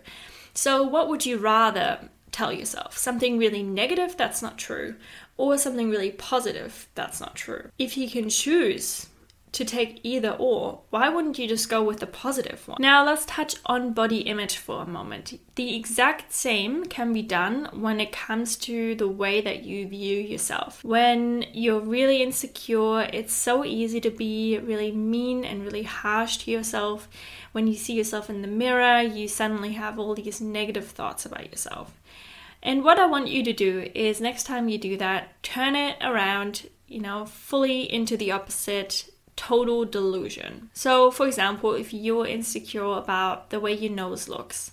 So 0.53 0.83
what 0.83 1.09
would 1.09 1.25
you 1.25 1.37
rather 1.37 2.09
tell 2.31 2.51
yourself? 2.51 2.97
Something 2.97 3.37
really 3.37 3.63
negative 3.63 4.15
that's 4.17 4.41
not 4.41 4.57
true 4.57 4.95
or 5.37 5.57
something 5.57 5.89
really 5.89 6.11
positive 6.11 6.87
that's 6.95 7.19
not 7.19 7.35
true? 7.35 7.69
If 7.77 7.97
you 7.97 8.09
can 8.09 8.29
choose 8.29 9.07
to 9.53 9.63
take 9.63 9.99
either 10.03 10.35
or, 10.39 10.81
why 10.89 11.09
wouldn't 11.09 11.37
you 11.37 11.47
just 11.47 11.69
go 11.69 11.83
with 11.83 11.99
the 11.99 12.07
positive 12.07 12.67
one? 12.67 12.79
Now, 12.81 13.05
let's 13.05 13.23
touch 13.25 13.55
on 13.67 13.93
body 13.93 14.21
image 14.21 14.57
for 14.57 14.81
a 14.81 14.87
moment. 14.87 15.39
The 15.55 15.75
exact 15.75 16.33
same 16.33 16.85
can 16.85 17.13
be 17.13 17.21
done 17.21 17.69
when 17.71 17.99
it 17.99 18.11
comes 18.11 18.55
to 18.57 18.95
the 18.95 19.07
way 19.07 19.41
that 19.41 19.63
you 19.63 19.87
view 19.87 20.17
yourself. 20.17 20.83
When 20.83 21.45
you're 21.53 21.79
really 21.79 22.23
insecure, 22.23 23.01
it's 23.01 23.33
so 23.33 23.63
easy 23.63 24.01
to 24.01 24.09
be 24.09 24.57
really 24.57 24.91
mean 24.91 25.45
and 25.45 25.63
really 25.63 25.83
harsh 25.83 26.37
to 26.37 26.51
yourself. 26.51 27.07
When 27.51 27.67
you 27.67 27.75
see 27.75 27.93
yourself 27.93 28.31
in 28.31 28.41
the 28.41 28.47
mirror, 28.47 29.01
you 29.01 29.27
suddenly 29.27 29.73
have 29.73 29.99
all 29.99 30.15
these 30.15 30.41
negative 30.41 30.87
thoughts 30.87 31.27
about 31.27 31.51
yourself. 31.51 31.93
And 32.63 32.83
what 32.83 32.97
I 32.97 33.05
want 33.05 33.27
you 33.27 33.43
to 33.43 33.53
do 33.53 33.91
is 33.93 34.19
next 34.19 34.45
time 34.45 34.67
you 34.67 34.79
do 34.79 34.97
that, 34.97 35.43
turn 35.43 35.75
it 35.75 35.97
around, 36.01 36.69
you 36.87 37.01
know, 37.01 37.25
fully 37.25 37.91
into 37.93 38.17
the 38.17 38.31
opposite 38.31 39.12
total 39.35 39.85
delusion. 39.85 40.69
So, 40.73 41.11
for 41.11 41.27
example, 41.27 41.73
if 41.73 41.93
you're 41.93 42.27
insecure 42.27 42.97
about 42.97 43.49
the 43.49 43.59
way 43.59 43.73
your 43.73 43.91
nose 43.91 44.27
looks, 44.27 44.71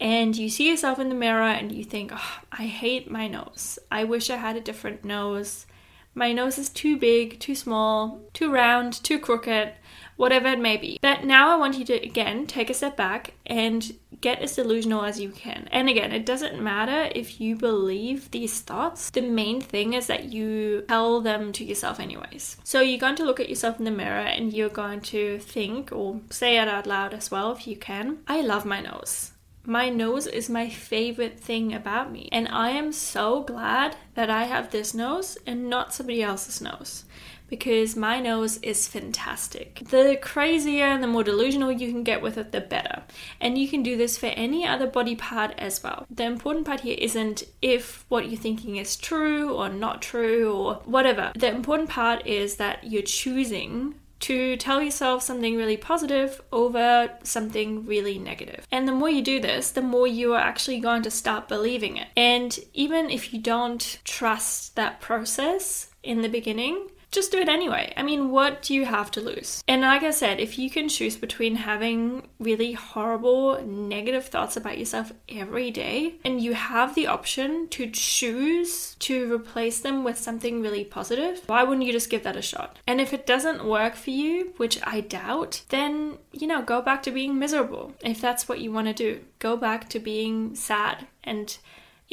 and 0.00 0.36
you 0.36 0.48
see 0.48 0.68
yourself 0.68 0.98
in 0.98 1.08
the 1.08 1.14
mirror 1.14 1.42
and 1.42 1.70
you 1.70 1.84
think, 1.84 2.10
oh, 2.12 2.38
I 2.50 2.66
hate 2.66 3.10
my 3.10 3.28
nose. 3.28 3.78
I 3.90 4.02
wish 4.04 4.30
I 4.30 4.36
had 4.36 4.56
a 4.56 4.60
different 4.60 5.04
nose. 5.04 5.66
My 6.14 6.32
nose 6.32 6.58
is 6.58 6.68
too 6.68 6.96
big, 6.96 7.38
too 7.38 7.54
small, 7.54 8.20
too 8.32 8.50
round, 8.52 8.92
too 8.92 9.20
crooked 9.20 9.74
whatever 10.22 10.46
it 10.46 10.60
may 10.60 10.76
be. 10.76 10.98
But 11.02 11.24
now 11.24 11.50
I 11.50 11.56
want 11.56 11.76
you 11.76 11.84
to 11.86 11.94
again 11.94 12.46
take 12.46 12.70
a 12.70 12.74
step 12.74 12.96
back 12.96 13.34
and 13.44 13.92
get 14.20 14.38
as 14.38 14.54
delusional 14.54 15.02
as 15.02 15.18
you 15.18 15.30
can. 15.30 15.68
And 15.72 15.88
again, 15.88 16.12
it 16.12 16.24
doesn't 16.24 16.62
matter 16.62 17.10
if 17.12 17.40
you 17.40 17.56
believe 17.56 18.30
these 18.30 18.60
thoughts, 18.60 19.10
the 19.10 19.20
main 19.20 19.60
thing 19.60 19.94
is 19.94 20.06
that 20.06 20.32
you 20.32 20.84
tell 20.88 21.20
them 21.20 21.50
to 21.54 21.64
yourself, 21.64 21.98
anyways. 21.98 22.56
So 22.62 22.80
you're 22.80 23.00
going 23.00 23.16
to 23.16 23.24
look 23.24 23.40
at 23.40 23.48
yourself 23.48 23.80
in 23.80 23.84
the 23.84 23.90
mirror 23.90 24.28
and 24.36 24.52
you're 24.52 24.68
going 24.68 25.00
to 25.00 25.40
think 25.40 25.90
or 25.90 26.20
say 26.30 26.56
it 26.56 26.68
out 26.68 26.86
loud 26.86 27.12
as 27.14 27.30
well 27.32 27.50
if 27.50 27.66
you 27.66 27.76
can 27.76 28.18
I 28.28 28.40
love 28.42 28.64
my 28.64 28.80
nose. 28.80 29.32
My 29.64 29.88
nose 29.90 30.26
is 30.26 30.50
my 30.50 30.68
favorite 30.68 31.38
thing 31.38 31.72
about 31.72 32.10
me, 32.10 32.28
and 32.32 32.48
I 32.48 32.70
am 32.70 32.92
so 32.92 33.42
glad 33.44 33.94
that 34.14 34.28
I 34.28 34.44
have 34.44 34.70
this 34.70 34.92
nose 34.92 35.38
and 35.46 35.70
not 35.70 35.94
somebody 35.94 36.20
else's 36.20 36.60
nose 36.60 37.04
because 37.52 37.94
my 37.94 38.18
nose 38.18 38.56
is 38.62 38.88
fantastic. 38.88 39.82
The 39.90 40.18
crazier 40.22 40.86
and 40.86 41.02
the 41.02 41.06
more 41.06 41.22
delusional 41.22 41.70
you 41.70 41.92
can 41.92 42.02
get 42.02 42.22
with 42.22 42.38
it, 42.38 42.50
the 42.50 42.62
better. 42.62 43.02
And 43.42 43.58
you 43.58 43.68
can 43.68 43.82
do 43.82 43.94
this 43.94 44.16
for 44.16 44.28
any 44.28 44.66
other 44.66 44.86
body 44.86 45.14
part 45.14 45.52
as 45.58 45.82
well. 45.82 46.06
The 46.08 46.24
important 46.24 46.64
part 46.64 46.80
here 46.80 46.96
isn't 46.98 47.44
if 47.60 48.06
what 48.08 48.30
you're 48.30 48.40
thinking 48.40 48.76
is 48.76 48.96
true 48.96 49.52
or 49.52 49.68
not 49.68 50.00
true 50.00 50.50
or 50.50 50.76
whatever. 50.86 51.30
The 51.36 51.54
important 51.54 51.90
part 51.90 52.26
is 52.26 52.56
that 52.56 52.84
you're 52.84 53.02
choosing 53.02 53.96
to 54.22 54.56
tell 54.56 54.82
yourself 54.82 55.22
something 55.22 55.56
really 55.56 55.76
positive 55.76 56.40
over 56.52 57.10
something 57.22 57.84
really 57.86 58.18
negative. 58.18 58.66
And 58.70 58.86
the 58.86 58.92
more 58.92 59.10
you 59.10 59.22
do 59.22 59.40
this, 59.40 59.70
the 59.70 59.82
more 59.82 60.06
you 60.06 60.32
are 60.34 60.40
actually 60.40 60.80
going 60.80 61.02
to 61.02 61.10
start 61.10 61.48
believing 61.48 61.96
it. 61.96 62.08
And 62.16 62.58
even 62.72 63.10
if 63.10 63.34
you 63.34 63.40
don't 63.40 63.98
trust 64.04 64.76
that 64.76 65.00
process 65.00 65.90
in 66.02 66.22
the 66.22 66.28
beginning, 66.28 66.88
just 67.12 67.30
do 67.30 67.38
it 67.38 67.48
anyway. 67.48 67.92
I 67.96 68.02
mean, 68.02 68.30
what 68.30 68.62
do 68.62 68.74
you 68.74 68.86
have 68.86 69.10
to 69.12 69.20
lose? 69.20 69.62
And 69.68 69.82
like 69.82 70.02
I 70.02 70.10
said, 70.10 70.40
if 70.40 70.58
you 70.58 70.70
can 70.70 70.88
choose 70.88 71.16
between 71.16 71.56
having 71.56 72.28
really 72.40 72.72
horrible 72.72 73.62
negative 73.64 74.26
thoughts 74.26 74.56
about 74.56 74.78
yourself 74.78 75.12
every 75.28 75.70
day 75.70 76.14
and 76.24 76.40
you 76.40 76.54
have 76.54 76.94
the 76.94 77.06
option 77.06 77.68
to 77.68 77.90
choose 77.90 78.96
to 79.00 79.32
replace 79.32 79.80
them 79.80 80.02
with 80.04 80.18
something 80.18 80.62
really 80.62 80.84
positive, 80.84 81.42
why 81.46 81.62
wouldn't 81.62 81.86
you 81.86 81.92
just 81.92 82.10
give 82.10 82.24
that 82.24 82.36
a 82.36 82.42
shot? 82.42 82.78
And 82.86 83.00
if 83.00 83.12
it 83.12 83.26
doesn't 83.26 83.64
work 83.64 83.94
for 83.94 84.10
you, 84.10 84.54
which 84.56 84.78
I 84.82 85.00
doubt, 85.00 85.62
then, 85.68 86.18
you 86.32 86.46
know, 86.46 86.62
go 86.62 86.80
back 86.80 87.02
to 87.04 87.10
being 87.10 87.38
miserable. 87.38 87.92
If 88.00 88.20
that's 88.20 88.48
what 88.48 88.60
you 88.60 88.72
want 88.72 88.88
to 88.88 88.94
do, 88.94 89.20
go 89.38 89.56
back 89.56 89.88
to 89.90 89.98
being 89.98 90.54
sad 90.54 91.06
and 91.22 91.56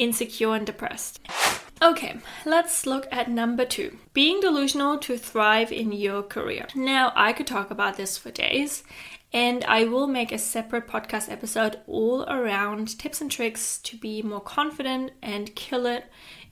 insecure 0.00 0.54
and 0.54 0.66
depressed. 0.66 1.20
Okay, 1.82 2.18
let's 2.44 2.84
look 2.84 3.06
at 3.10 3.30
number 3.30 3.64
two 3.64 3.96
being 4.12 4.40
delusional 4.40 4.98
to 4.98 5.16
thrive 5.16 5.72
in 5.72 5.92
your 5.92 6.22
career. 6.22 6.66
Now, 6.74 7.12
I 7.14 7.32
could 7.32 7.46
talk 7.46 7.70
about 7.70 7.96
this 7.96 8.18
for 8.18 8.30
days, 8.30 8.82
and 9.32 9.64
I 9.64 9.84
will 9.84 10.06
make 10.06 10.32
a 10.32 10.38
separate 10.38 10.86
podcast 10.88 11.30
episode 11.30 11.80
all 11.86 12.24
around 12.24 12.98
tips 12.98 13.20
and 13.20 13.30
tricks 13.30 13.78
to 13.84 13.96
be 13.96 14.20
more 14.20 14.40
confident 14.40 15.12
and 15.22 15.54
kill 15.54 15.86
it 15.86 16.04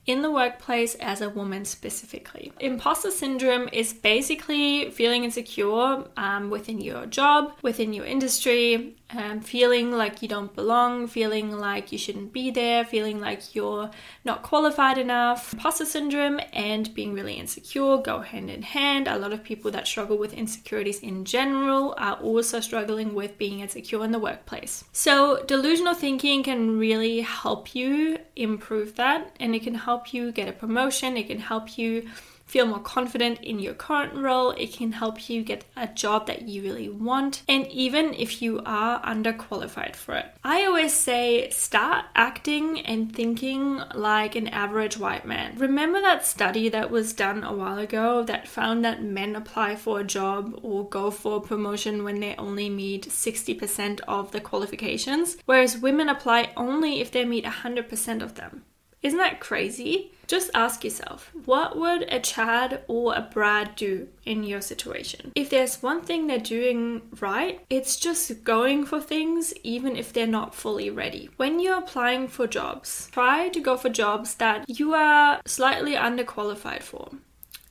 in 0.09 0.23
the 0.23 0.31
workplace 0.31 0.95
as 0.97 1.21
a 1.21 1.29
woman 1.29 1.67
specifically. 1.67 2.51
Imposter 2.61 3.11
syndrome 3.11 3.69
is 3.73 3.93
basically 3.93 4.91
feeling 4.91 5.25
insecure 5.25 6.05
um, 6.17 6.49
within 6.49 6.81
your 6.81 7.05
job, 7.07 7.53
within 7.63 7.93
your 7.93 8.07
industry, 8.07 8.97
um, 9.11 9.41
feeling 9.41 9.91
like 9.91 10.21
you 10.21 10.29
don't 10.29 10.55
belong, 10.55 11.07
feeling 11.07 11.51
like 11.51 11.93
you 11.93 11.99
shouldn't 11.99 12.33
be 12.33 12.51
there, 12.51 12.85
feeling 12.85 13.21
like 13.21 13.55
you're 13.55 13.91
not 14.25 14.43
qualified 14.43 14.99
enough. 14.99 15.55
Imposter 15.55 15.87
syndrome 15.87 16.41
and 16.53 16.95
being 16.95 17.15
really 17.15 17.35
insecure 17.35 17.99
go 17.99 18.21
hand 18.21 18.51
in 18.51 18.63
hand. 18.63 19.09
A 19.09 19.19
lot 19.19 19.33
of 19.33 19.43
people 19.43 19.71
that 19.71 19.87
struggle 19.87 20.19
with 20.19 20.35
insecurities 20.35 21.01
in 21.01 21.25
general 21.25 21.95
are 21.97 22.17
also 22.17 22.61
struggling 22.61 23.15
with 23.15 23.39
being 23.39 23.61
insecure 23.61 24.05
in 24.05 24.13
the 24.13 24.19
workplace. 24.19 24.85
So, 24.93 25.43
delusional 25.45 25.95
thinking 25.95 26.43
can 26.43 26.79
really 26.79 27.21
help 27.21 27.75
you 27.75 28.19
improve 28.37 28.95
that 28.97 29.35
and 29.41 29.55
it 29.55 29.63
can 29.63 29.75
help 29.75 29.98
you 30.15 30.33
get 30.33 30.49
a 30.49 30.53
promotion, 30.53 31.17
it 31.17 31.27
can 31.27 31.41
help 31.41 31.77
you 31.77 32.09
feel 32.49 32.67
more 32.67 32.81
confident 32.81 33.39
in 33.43 33.59
your 33.59 33.75
current 33.75 34.15
role. 34.15 34.53
It 34.53 34.73
can 34.73 34.93
help 34.93 35.29
you 35.29 35.45
get 35.45 35.65
a 35.77 35.87
job 35.87 36.27
that 36.27 36.49
you 36.49 36.63
really 36.63 36.89
want, 36.89 37.43
and 37.47 37.67
even 37.69 38.15
if 38.15 38.41
you 38.41 38.63
are 38.65 39.03
underqualified 39.03 39.95
for 39.95 40.15
it. 40.15 40.27
I 40.43 40.65
always 40.65 40.95
say 40.95 41.51
start 41.51 42.07
acting 42.15 42.81
and 42.81 43.15
thinking 43.15 43.83
like 43.95 44.35
an 44.35 44.49
average 44.49 44.97
white 44.97 45.27
man. 45.27 45.59
Remember 45.59 46.01
that 46.01 46.27
study 46.27 46.71
that 46.71 46.91
was 46.91 47.13
done 47.13 47.45
a 47.45 47.53
while 47.53 47.79
ago 47.79 48.25
that 48.25 48.49
found 48.49 48.85
that 48.85 49.03
men 49.03 49.37
apply 49.37 49.77
for 49.77 50.01
a 50.01 50.05
job 50.05 50.59
or 50.63 50.89
go 50.89 51.11
for 51.11 51.37
a 51.37 51.41
promotion 51.41 52.03
when 52.03 52.21
they 52.21 52.35
only 52.37 52.71
meet 52.71 53.09
60% 53.09 54.01
of 54.09 54.33
the 54.33 54.41
qualifications, 54.41 55.37
whereas 55.45 55.77
women 55.77 56.09
apply 56.09 56.53
only 56.57 57.01
if 57.01 57.11
they 57.11 57.27
meet 57.27 57.45
100% 57.45 58.23
of 58.23 58.37
them. 58.37 58.65
Isn't 59.03 59.19
that 59.19 59.41
crazy? 59.41 60.13
Just 60.27 60.51
ask 60.55 60.85
yourself, 60.85 61.31
what 61.47 61.79
would 61.79 62.03
a 62.13 62.21
Chad 62.21 62.83
or 62.87 63.15
a 63.15 63.23
Brad 63.23 63.77
do 63.77 64.09
in 64.25 64.43
your 64.43 64.61
situation? 64.61 65.33
If 65.35 65.49
there's 65.49 65.83
one 65.83 66.03
thing 66.03 66.27
they're 66.27 66.39
doing 66.39 67.03
right, 67.21 67.61
it's 67.71 67.97
just 67.97 68.45
going 68.45 68.85
for 68.85 69.01
things 69.01 69.55
even 69.63 69.97
if 69.97 70.13
they're 70.13 70.27
not 70.27 70.55
fully 70.55 70.91
ready. 70.91 71.31
When 71.37 71.61
you're 71.61 71.79
applying 71.79 72.29
for 72.29 72.47
jobs, 72.47 73.09
try 73.13 73.49
to 73.49 73.61
go 73.61 73.77
for 73.77 73.89
jobs 73.89 74.35
that 74.35 74.69
you 74.69 74.95
are 74.95 75.41
slightly 75.47 75.93
underqualified 75.93 76.83
for. 76.83 77.11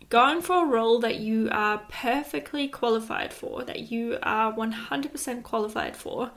Going 0.09 0.41
for 0.41 0.63
a 0.63 0.67
role 0.67 0.99
that 1.01 1.19
you 1.19 1.49
are 1.51 1.83
perfectly 1.89 2.69
qualified 2.69 3.33
for, 3.33 3.63
that 3.65 3.91
you 3.91 4.17
are 4.23 4.53
100% 4.53 5.43
qualified 5.43 5.97
for, 5.97 6.31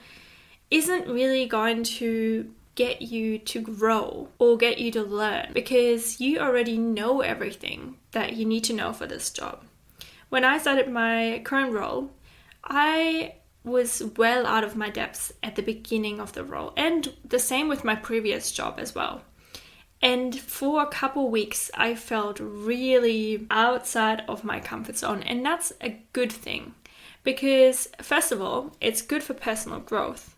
isn't 0.71 1.07
really 1.09 1.47
going 1.47 1.85
to 1.85 2.53
get 2.75 3.03
you 3.03 3.39
to 3.39 3.61
grow 3.61 4.29
or 4.39 4.57
get 4.57 4.79
you 4.79 4.91
to 4.93 5.03
learn 5.03 5.51
because 5.53 6.21
you 6.21 6.39
already 6.39 6.79
know 6.79 7.21
everything 7.21 7.97
that 8.13 8.35
you 8.35 8.45
need 8.45 8.65
to 8.65 8.73
know 8.73 8.93
for 8.93 9.07
this 9.07 9.31
job. 9.31 9.63
When 10.29 10.45
I 10.45 10.59
started 10.59 10.89
my 10.89 11.43
current 11.45 11.73
role, 11.73 12.11
I 12.65 13.35
was 13.65 14.03
well 14.17 14.47
out 14.47 14.65
of 14.65 14.77
my 14.77 14.89
depths 14.89 15.33
at 15.43 15.57
the 15.57 15.63
beginning 15.63 16.21
of 16.21 16.33
the 16.33 16.45
role, 16.45 16.73
and 16.77 17.13
the 17.25 17.39
same 17.39 17.69
with 17.69 17.85
my 17.85 17.95
previous 17.95 18.53
job 18.53 18.79
as 18.79 18.95
well. 18.95 19.23
And 20.01 20.39
for 20.39 20.83
a 20.83 20.87
couple 20.87 21.29
weeks, 21.29 21.71
I 21.75 21.95
felt 21.95 22.41
really 22.41 23.47
outside 23.51 24.23
of 24.29 24.45
my 24.45 24.61
comfort 24.61 24.97
zone, 24.97 25.23
and 25.25 25.45
that's 25.45 25.73
a 25.83 26.01
good 26.13 26.33
thing 26.33 26.75
because, 27.23 27.89
first 28.01 28.33
of 28.33 28.41
all, 28.41 28.75
it's 28.81 29.03
good 29.03 29.23
for 29.23 29.35
personal 29.35 29.81
growth, 29.81 30.37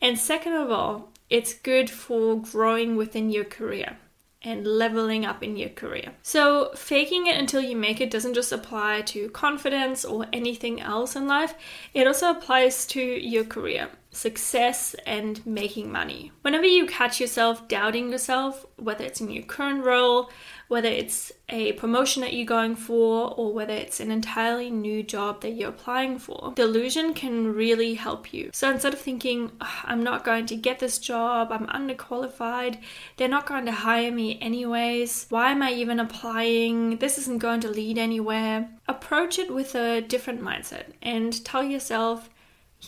and 0.00 0.18
second 0.18 0.54
of 0.54 0.70
all, 0.70 1.12
it's 1.30 1.54
good 1.54 1.90
for 1.90 2.40
growing 2.40 2.96
within 2.96 3.30
your 3.30 3.44
career 3.44 3.98
and 4.42 4.66
leveling 4.66 5.24
up 5.24 5.42
in 5.42 5.56
your 5.56 5.70
career. 5.70 6.12
So, 6.22 6.70
faking 6.74 7.26
it 7.26 7.38
until 7.38 7.62
you 7.62 7.76
make 7.76 8.00
it 8.00 8.10
doesn't 8.10 8.34
just 8.34 8.52
apply 8.52 9.00
to 9.02 9.30
confidence 9.30 10.04
or 10.04 10.26
anything 10.32 10.80
else 10.80 11.16
in 11.16 11.26
life, 11.26 11.54
it 11.94 12.06
also 12.06 12.30
applies 12.30 12.86
to 12.88 13.00
your 13.00 13.44
career 13.44 13.88
success 14.14 14.94
and 15.06 15.44
making 15.46 15.90
money. 15.90 16.32
Whenever 16.42 16.66
you 16.66 16.86
catch 16.86 17.20
yourself 17.20 17.68
doubting 17.68 18.10
yourself, 18.10 18.66
whether 18.76 19.04
it's 19.04 19.20
in 19.20 19.30
your 19.30 19.44
current 19.44 19.84
role, 19.84 20.30
whether 20.68 20.88
it's 20.88 21.30
a 21.50 21.72
promotion 21.74 22.22
that 22.22 22.32
you're 22.32 22.46
going 22.46 22.74
for, 22.74 23.34
or 23.34 23.52
whether 23.52 23.74
it's 23.74 24.00
an 24.00 24.10
entirely 24.10 24.70
new 24.70 25.02
job 25.02 25.42
that 25.42 25.50
you're 25.50 25.68
applying 25.68 26.18
for, 26.18 26.52
delusion 26.56 27.12
can 27.12 27.52
really 27.52 27.94
help 27.94 28.32
you. 28.32 28.50
So 28.52 28.70
instead 28.70 28.94
of 28.94 29.00
thinking, 29.00 29.52
I'm 29.60 30.02
not 30.02 30.24
going 30.24 30.46
to 30.46 30.56
get 30.56 30.78
this 30.78 30.98
job, 30.98 31.52
I'm 31.52 31.66
underqualified, 31.66 32.78
they're 33.16 33.28
not 33.28 33.46
going 33.46 33.66
to 33.66 33.72
hire 33.72 34.10
me 34.10 34.38
anyways, 34.40 35.26
why 35.28 35.50
am 35.50 35.62
I 35.62 35.72
even 35.72 36.00
applying? 36.00 36.96
This 36.96 37.18
isn't 37.18 37.38
going 37.38 37.60
to 37.60 37.68
lead 37.68 37.98
anywhere. 37.98 38.70
Approach 38.88 39.38
it 39.38 39.52
with 39.52 39.74
a 39.74 40.00
different 40.00 40.40
mindset 40.40 40.92
and 41.02 41.44
tell 41.44 41.62
yourself, 41.62 42.30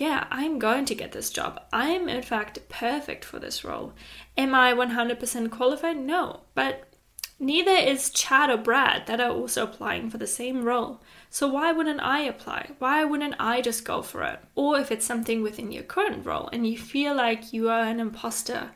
yeah, 0.00 0.26
I'm 0.30 0.58
going 0.58 0.84
to 0.86 0.94
get 0.94 1.12
this 1.12 1.30
job. 1.30 1.60
I'm, 1.72 2.08
in 2.08 2.22
fact, 2.22 2.68
perfect 2.68 3.24
for 3.24 3.38
this 3.38 3.64
role. 3.64 3.92
Am 4.36 4.54
I 4.54 4.72
100% 4.72 5.50
qualified? 5.50 5.96
No, 5.96 6.40
but 6.54 6.88
neither 7.38 7.70
is 7.70 8.10
Chad 8.10 8.50
or 8.50 8.56
Brad 8.56 9.06
that 9.06 9.20
are 9.20 9.30
also 9.30 9.64
applying 9.64 10.10
for 10.10 10.18
the 10.18 10.26
same 10.26 10.64
role. 10.64 11.02
So 11.30 11.48
why 11.48 11.72
wouldn't 11.72 12.00
I 12.00 12.20
apply? 12.20 12.70
Why 12.78 13.04
wouldn't 13.04 13.34
I 13.38 13.60
just 13.60 13.84
go 13.84 14.02
for 14.02 14.22
it? 14.22 14.40
Or 14.54 14.78
if 14.78 14.90
it's 14.90 15.06
something 15.06 15.42
within 15.42 15.72
your 15.72 15.82
current 15.82 16.24
role 16.24 16.48
and 16.52 16.66
you 16.66 16.78
feel 16.78 17.14
like 17.14 17.52
you 17.52 17.68
are 17.68 17.82
an 17.82 18.00
imposter 18.00 18.70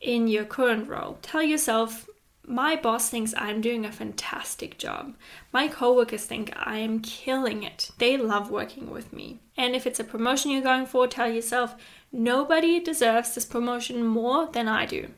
in 0.00 0.28
your 0.28 0.44
current 0.44 0.88
role, 0.88 1.18
tell 1.22 1.42
yourself, 1.42 2.08
my 2.46 2.76
boss 2.76 3.10
thinks 3.10 3.34
I'm 3.36 3.60
doing 3.60 3.84
a 3.84 3.92
fantastic 3.92 4.78
job. 4.78 5.14
My 5.52 5.68
coworkers 5.68 6.24
think 6.24 6.52
I 6.56 6.78
am 6.78 7.00
killing 7.00 7.62
it. 7.62 7.90
They 7.98 8.16
love 8.16 8.50
working 8.50 8.90
with 8.90 9.12
me. 9.12 9.40
And 9.56 9.74
if 9.74 9.86
it's 9.86 10.00
a 10.00 10.04
promotion 10.04 10.50
you're 10.50 10.62
going 10.62 10.86
for, 10.86 11.06
tell 11.06 11.28
yourself, 11.28 11.74
nobody 12.12 12.80
deserves 12.80 13.34
this 13.34 13.44
promotion 13.44 14.04
more 14.04 14.46
than 14.46 14.68
I 14.68 14.86
do. 14.86 15.08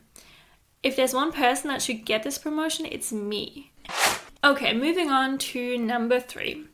If 0.82 0.96
there's 0.96 1.14
one 1.14 1.32
person 1.32 1.68
that 1.68 1.82
should 1.82 2.04
get 2.04 2.22
this 2.22 2.38
promotion, 2.38 2.86
it's 2.86 3.12
me. 3.12 3.72
Okay, 4.42 4.72
moving 4.72 5.10
on 5.10 5.38
to 5.38 5.76
number 5.76 6.20
three 6.20 6.66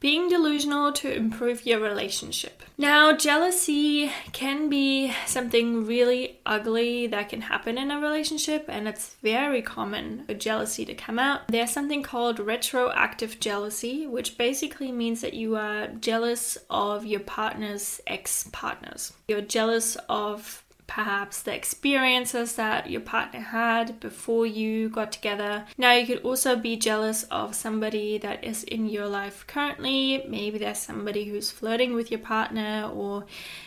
being 0.00 0.28
delusional 0.30 0.92
to 0.92 1.14
improve 1.14 1.66
your 1.66 1.78
relationship. 1.78 2.62
Now, 2.78 3.14
jealousy 3.14 4.10
can 4.32 4.70
be 4.70 5.12
something 5.26 5.86
really 5.86 6.40
ugly 6.46 7.06
that 7.08 7.28
can 7.28 7.42
happen 7.42 7.76
in 7.76 7.90
a 7.90 8.00
relationship, 8.00 8.64
and 8.68 8.88
it's 8.88 9.16
very 9.22 9.60
common 9.60 10.24
for 10.24 10.32
jealousy 10.32 10.86
to 10.86 10.94
come 10.94 11.18
out. 11.18 11.48
There's 11.48 11.70
something 11.70 12.02
called 12.02 12.40
retroactive 12.40 13.38
jealousy, 13.38 14.06
which 14.06 14.38
basically 14.38 14.90
means 14.90 15.20
that 15.20 15.34
you 15.34 15.56
are 15.56 15.88
jealous 15.88 16.56
of 16.70 17.04
your 17.04 17.20
partner's 17.20 18.00
ex 18.06 18.48
partners. 18.50 19.12
You're 19.28 19.42
jealous 19.42 19.98
of 20.08 20.64
perhaps 20.90 21.42
the 21.42 21.54
experiences 21.54 22.56
that 22.56 22.90
your 22.90 23.00
partner 23.00 23.38
had 23.38 24.00
before 24.00 24.44
you 24.44 24.88
got 24.88 25.12
together. 25.12 25.64
Now, 25.78 25.92
you 25.92 26.04
could 26.04 26.24
also 26.24 26.56
be 26.56 26.76
jealous 26.76 27.22
of 27.30 27.54
somebody 27.54 28.18
that 28.18 28.42
is 28.42 28.64
in 28.64 28.88
your 28.88 29.06
life 29.06 29.46
currently. 29.46 30.24
Maybe 30.26 30.58
there's 30.58 30.80
somebody 30.80 31.26
who's 31.26 31.52
flirting 31.52 31.94
with 31.94 32.10
your 32.10 32.18
partner, 32.18 32.90
or 32.92 33.24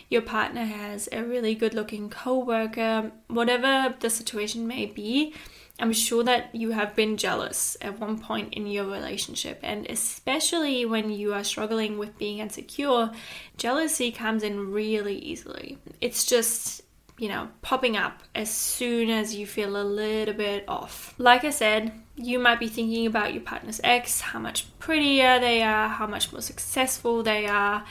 your 0.09 0.21
partner 0.21 0.65
has 0.65 1.07
a 1.13 1.23
really 1.23 1.55
good 1.55 1.73
looking 1.73 2.09
co 2.09 2.39
worker. 2.39 3.13
Whatever 3.29 3.95
the 4.01 4.09
situation 4.09 4.67
may 4.67 4.85
be, 4.85 5.33
I'm 5.79 5.93
sure 5.93 6.25
that 6.25 6.53
you 6.53 6.71
have 6.71 6.93
been 6.93 7.15
jealous 7.15 7.77
at 7.81 8.01
one 8.01 8.19
point 8.19 8.53
in 8.53 8.67
your 8.67 8.85
relationship, 8.85 9.59
and 9.63 9.87
especially 9.89 10.85
when 10.85 11.09
you 11.09 11.33
are 11.33 11.45
struggling 11.45 11.97
with 11.97 12.17
being 12.17 12.39
insecure, 12.39 13.11
jealousy 13.55 14.11
comes 14.11 14.43
in 14.43 14.73
really 14.73 15.17
easily. 15.17 15.77
It's 16.01 16.25
just 16.25 16.82
you 17.23 17.29
know, 17.29 17.47
popping 17.61 17.95
up 17.95 18.21
as 18.35 18.51
soon 18.51 19.09
as 19.09 19.33
you 19.33 19.47
feel 19.47 19.77
a 19.77 19.85
little 19.85 20.33
bit 20.33 20.65
off. 20.67 21.15
Like 21.17 21.45
I 21.45 21.51
said, 21.51 21.93
You 22.17 22.37
might 22.37 22.59
be 22.59 22.67
thinking 22.67 23.07
about 23.07 23.33
your 23.33 23.43
partner's 23.43 23.79
ex, 23.81 24.19
how 24.19 24.39
much 24.39 24.77
prettier 24.77 25.39
they 25.39 25.61
are, 25.61 25.87
how 25.87 26.05
much 26.05 26.33
more 26.33 26.41
successful 26.41 27.23
they 27.23 27.47
are, 27.47 27.85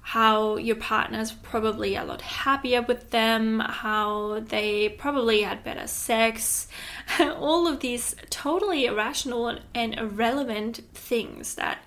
how 0.00 0.58
your 0.58 0.76
partner's 0.76 1.32
probably 1.32 1.96
a 1.96 2.04
lot 2.04 2.22
happier 2.22 2.80
with 2.80 3.10
them, 3.10 3.58
how 3.58 4.44
they 4.46 4.90
probably 4.90 5.42
had 5.42 5.64
better 5.64 5.88
sex, 5.88 6.68
all 7.20 7.66
of 7.66 7.80
these 7.80 8.14
totally 8.30 8.86
irrational 8.86 9.58
and 9.74 9.94
irrelevant 9.94 10.82
things 10.94 11.56
that 11.56 11.78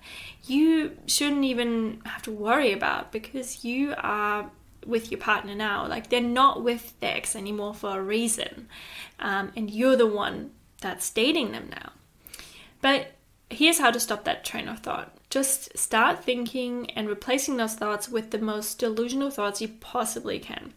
you 0.45 0.98
shouldn't 1.05 1.45
even 1.45 2.01
have 2.05 2.21
to 2.24 2.31
worry 2.31 2.74
about 2.74 3.13
because 3.13 3.63
you 3.63 3.93
are 3.98 4.51
with 4.85 5.11
your 5.11 5.19
partner 5.19 5.55
now. 5.55 5.88
Like 5.88 6.09
they're 6.09 6.21
not 6.21 6.63
with 6.63 7.00
their 7.00 7.15
ex 7.15 7.35
anymore 7.35 7.73
for 7.73 8.00
a 8.00 8.03
reason, 8.03 8.67
um, 9.19 9.51
and 9.55 9.69
you're 9.69 9.95
the 9.95 10.07
one 10.07 10.51
that's 10.81 11.09
dating 11.09 11.51
them 11.51 11.69
now. 11.69 11.91
But 12.81 13.13
here's 13.50 13.79
how 13.79 13.91
to 13.91 14.00
stop 14.00 14.23
that 14.23 14.45
train 14.45 14.67
of 14.67 14.79
thought 14.79 15.15
just 15.31 15.75
start 15.77 16.23
thinking 16.23 16.91
and 16.91 17.07
replacing 17.07 17.57
those 17.57 17.73
thoughts 17.73 18.09
with 18.09 18.29
the 18.31 18.38
most 18.38 18.77
delusional 18.77 19.31
thoughts 19.31 19.61
you 19.61 19.69
possibly 19.79 20.38
can. 20.38 20.73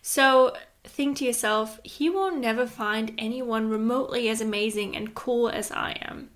So 0.00 0.56
think 0.82 1.18
to 1.18 1.24
yourself, 1.24 1.78
he 1.84 2.08
will 2.08 2.34
never 2.34 2.66
find 2.66 3.12
anyone 3.18 3.68
remotely 3.68 4.28
as 4.28 4.40
amazing 4.40 4.96
and 4.96 5.14
cool 5.14 5.48
as 5.48 5.70
I 5.70 5.98
am. 6.00 6.30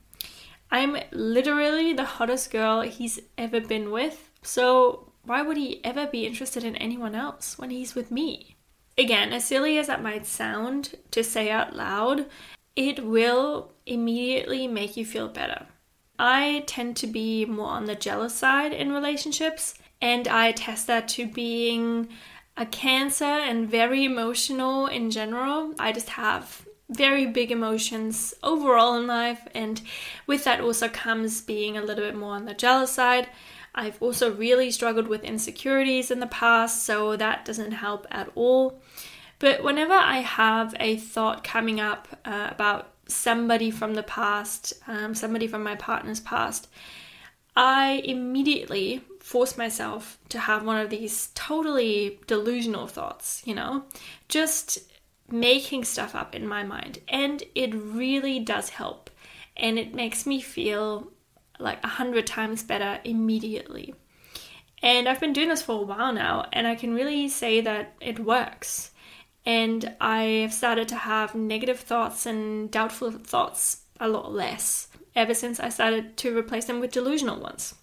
I'm 0.70 0.99
literally 1.11 1.94
the 1.94 2.04
hottest 2.04 2.50
girl 2.50 2.82
he's 2.82 3.18
ever 3.38 3.61
been 3.61 3.90
with, 3.90 4.30
so 4.42 5.10
why 5.25 5.43
would 5.43 5.57
he 5.57 5.85
ever 5.85 6.07
be 6.07 6.27
interested 6.27 6.65
in 6.65 6.77
anyone 6.77 7.15
else 7.15 7.59
when 7.59 7.71
he's 7.71 7.95
with 7.95 8.11
me? 8.11 8.57
Again, 8.97 9.33
as 9.33 9.45
silly 9.45 9.79
as 9.79 9.87
that 9.87 10.03
might 10.03 10.27
sound 10.27 10.97
to 11.11 11.23
say 11.23 11.50
out 11.50 11.75
loud, 11.75 12.27
it 12.77 13.05
will 13.05 13.73
immediately 13.87 14.67
make 14.67 14.97
you 14.97 15.05
feel 15.05 15.29
better. 15.29 15.67
I 16.19 16.65
tend 16.67 16.97
to 16.99 17.07
be 17.07 17.47
more 17.47 17.71
on 17.71 17.87
the 17.87 17.95
jealous 17.95 18.35
side 18.35 18.73
in 18.73 18.93
relationships, 18.93 19.75
and 20.03 20.29
I 20.29 20.49
attest 20.49 20.87
that 20.87 21.09
to 21.09 21.27
being 21.27 22.09
a 22.57 22.67
cancer 22.67 23.25
and 23.25 23.71
very 23.71 24.05
emotional 24.05 24.87
in 24.87 25.11
general. 25.11 25.75
I 25.79 25.93
just 25.93 26.11
have 26.11 26.67
very 26.91 27.25
big 27.25 27.50
emotions 27.50 28.35
overall 28.43 28.97
in 28.97 29.07
life, 29.07 29.47
and 29.55 29.81
with 30.27 30.45
that 30.45 30.61
also 30.61 30.89
comes 30.89 31.41
being 31.41 31.77
a 31.77 31.83
little 31.83 32.05
bit 32.05 32.17
more 32.17 32.35
on 32.35 32.45
the 32.45 32.55
jealous 32.55 32.93
side. 32.93 33.29
I've 33.75 34.00
also 34.03 34.33
really 34.33 34.71
struggled 34.71 35.09
with 35.09 35.25
insecurities 35.25 36.11
in 36.11 36.21
the 36.21 36.27
past, 36.27 36.85
so 36.85 37.17
that 37.17 37.45
doesn't 37.45 37.73
help 37.73 38.07
at 38.11 38.31
all. 38.35 38.81
But 39.39 39.62
whenever 39.62 39.95
I 39.95 40.19
have 40.19 40.75
a 40.79 40.97
thought 40.97 41.45
coming 41.45 41.81
up 41.81 42.09
uh, 42.25 42.49
about 42.50 42.93
somebody 43.07 43.71
from 43.71 43.95
the 43.95 44.03
past, 44.03 44.75
um, 44.87 45.15
somebody 45.15 45.47
from 45.47 45.62
my 45.62 45.77
partner's 45.77 46.21
past, 46.21 46.69
I 47.57 48.03
immediately 48.05 49.03
force 49.21 49.59
myself 49.59 50.19
to 50.29 50.39
have 50.39 50.65
one 50.65 50.79
of 50.79 50.91
these 50.91 51.31
totally 51.35 52.21
delusional 52.27 52.87
thoughts, 52.87 53.43
you 53.45 53.55
know, 53.55 53.85
just 54.29 54.79
making 55.31 55.85
stuff 55.85 56.15
up 56.15 56.35
in 56.35 56.47
my 56.47 56.62
mind. 56.62 56.99
And 57.09 57.43
it 57.55 57.75
really 57.75 58.41
does 58.41 58.71
help. 58.71 59.11
And 59.57 59.79
it 59.79 59.95
makes 59.95 60.27
me 60.27 60.41
feel 60.41 61.12
like 61.61 61.83
a 61.85 61.88
hundred 61.88 62.26
times 62.26 62.62
better 62.62 63.00
immediately. 63.05 63.95
And 64.83 65.09
I've 65.09 65.21
been 65.21 65.35
doing 65.35 65.49
this 65.49 65.62
for 65.62 65.81
a 65.81 65.85
while 65.85 66.12
now, 66.12 66.47
and 66.52 66.67
I 66.67 66.75
can 66.75 66.95
really 66.95 67.29
say 67.29 67.61
that 67.61 67.95
it 68.00 68.19
works 68.19 68.90
and 69.47 69.95
I 70.00 70.23
have 70.43 70.52
started 70.52 70.88
to 70.88 70.97
have 70.97 71.35
negative 71.35 71.81
thoughts 71.81 72.26
and 72.26 72.71
doubtful 72.71 73.11
thoughts 73.11 73.83
a 73.99 74.09
lot 74.09 74.33
less 74.33 74.88
ever 75.17 75.35
since 75.35 75.59
I 75.59 75.71
started 75.71 76.17
to 76.19 76.37
replace 76.37 76.67
them 76.67 76.81
with 76.81 76.93
delusional 76.93 77.40
ones. 77.40 77.75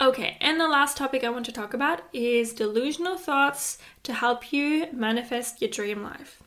Okay, 0.00 0.36
and 0.40 0.58
the 0.58 0.68
last 0.68 0.96
topic 0.96 1.24
I 1.24 1.30
want 1.30 1.46
to 1.46 1.52
talk 1.52 1.74
about 1.74 2.02
is 2.12 2.52
delusional 2.52 3.16
thoughts 3.16 3.78
to 4.02 4.14
help 4.14 4.52
you 4.52 4.86
manifest 4.92 5.60
your 5.60 5.70
dream 5.70 6.02
life. 6.02 6.39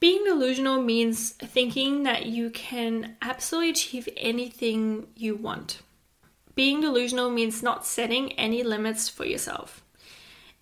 Being 0.00 0.24
delusional 0.24 0.80
means 0.80 1.30
thinking 1.30 2.04
that 2.04 2.26
you 2.26 2.50
can 2.50 3.16
absolutely 3.20 3.70
achieve 3.70 4.08
anything 4.16 5.08
you 5.16 5.34
want. 5.34 5.82
Being 6.54 6.80
delusional 6.80 7.30
means 7.30 7.62
not 7.62 7.86
setting 7.86 8.32
any 8.32 8.62
limits 8.62 9.08
for 9.08 9.24
yourself. 9.24 9.82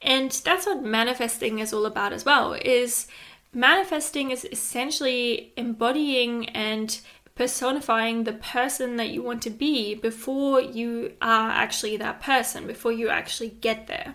And 0.00 0.30
that's 0.30 0.66
what 0.66 0.82
manifesting 0.82 1.58
is 1.58 1.72
all 1.72 1.86
about 1.86 2.12
as 2.12 2.24
well 2.24 2.54
is 2.54 3.06
manifesting 3.52 4.30
is 4.30 4.46
essentially 4.50 5.52
embodying 5.56 6.48
and 6.50 6.98
personifying 7.34 8.24
the 8.24 8.32
person 8.32 8.96
that 8.96 9.10
you 9.10 9.22
want 9.22 9.42
to 9.42 9.50
be 9.50 9.94
before 9.94 10.60
you 10.60 11.12
are 11.20 11.50
actually 11.50 11.96
that 11.98 12.20
person, 12.20 12.66
before 12.66 12.92
you 12.92 13.08
actually 13.08 13.50
get 13.50 13.86
there. 13.86 14.14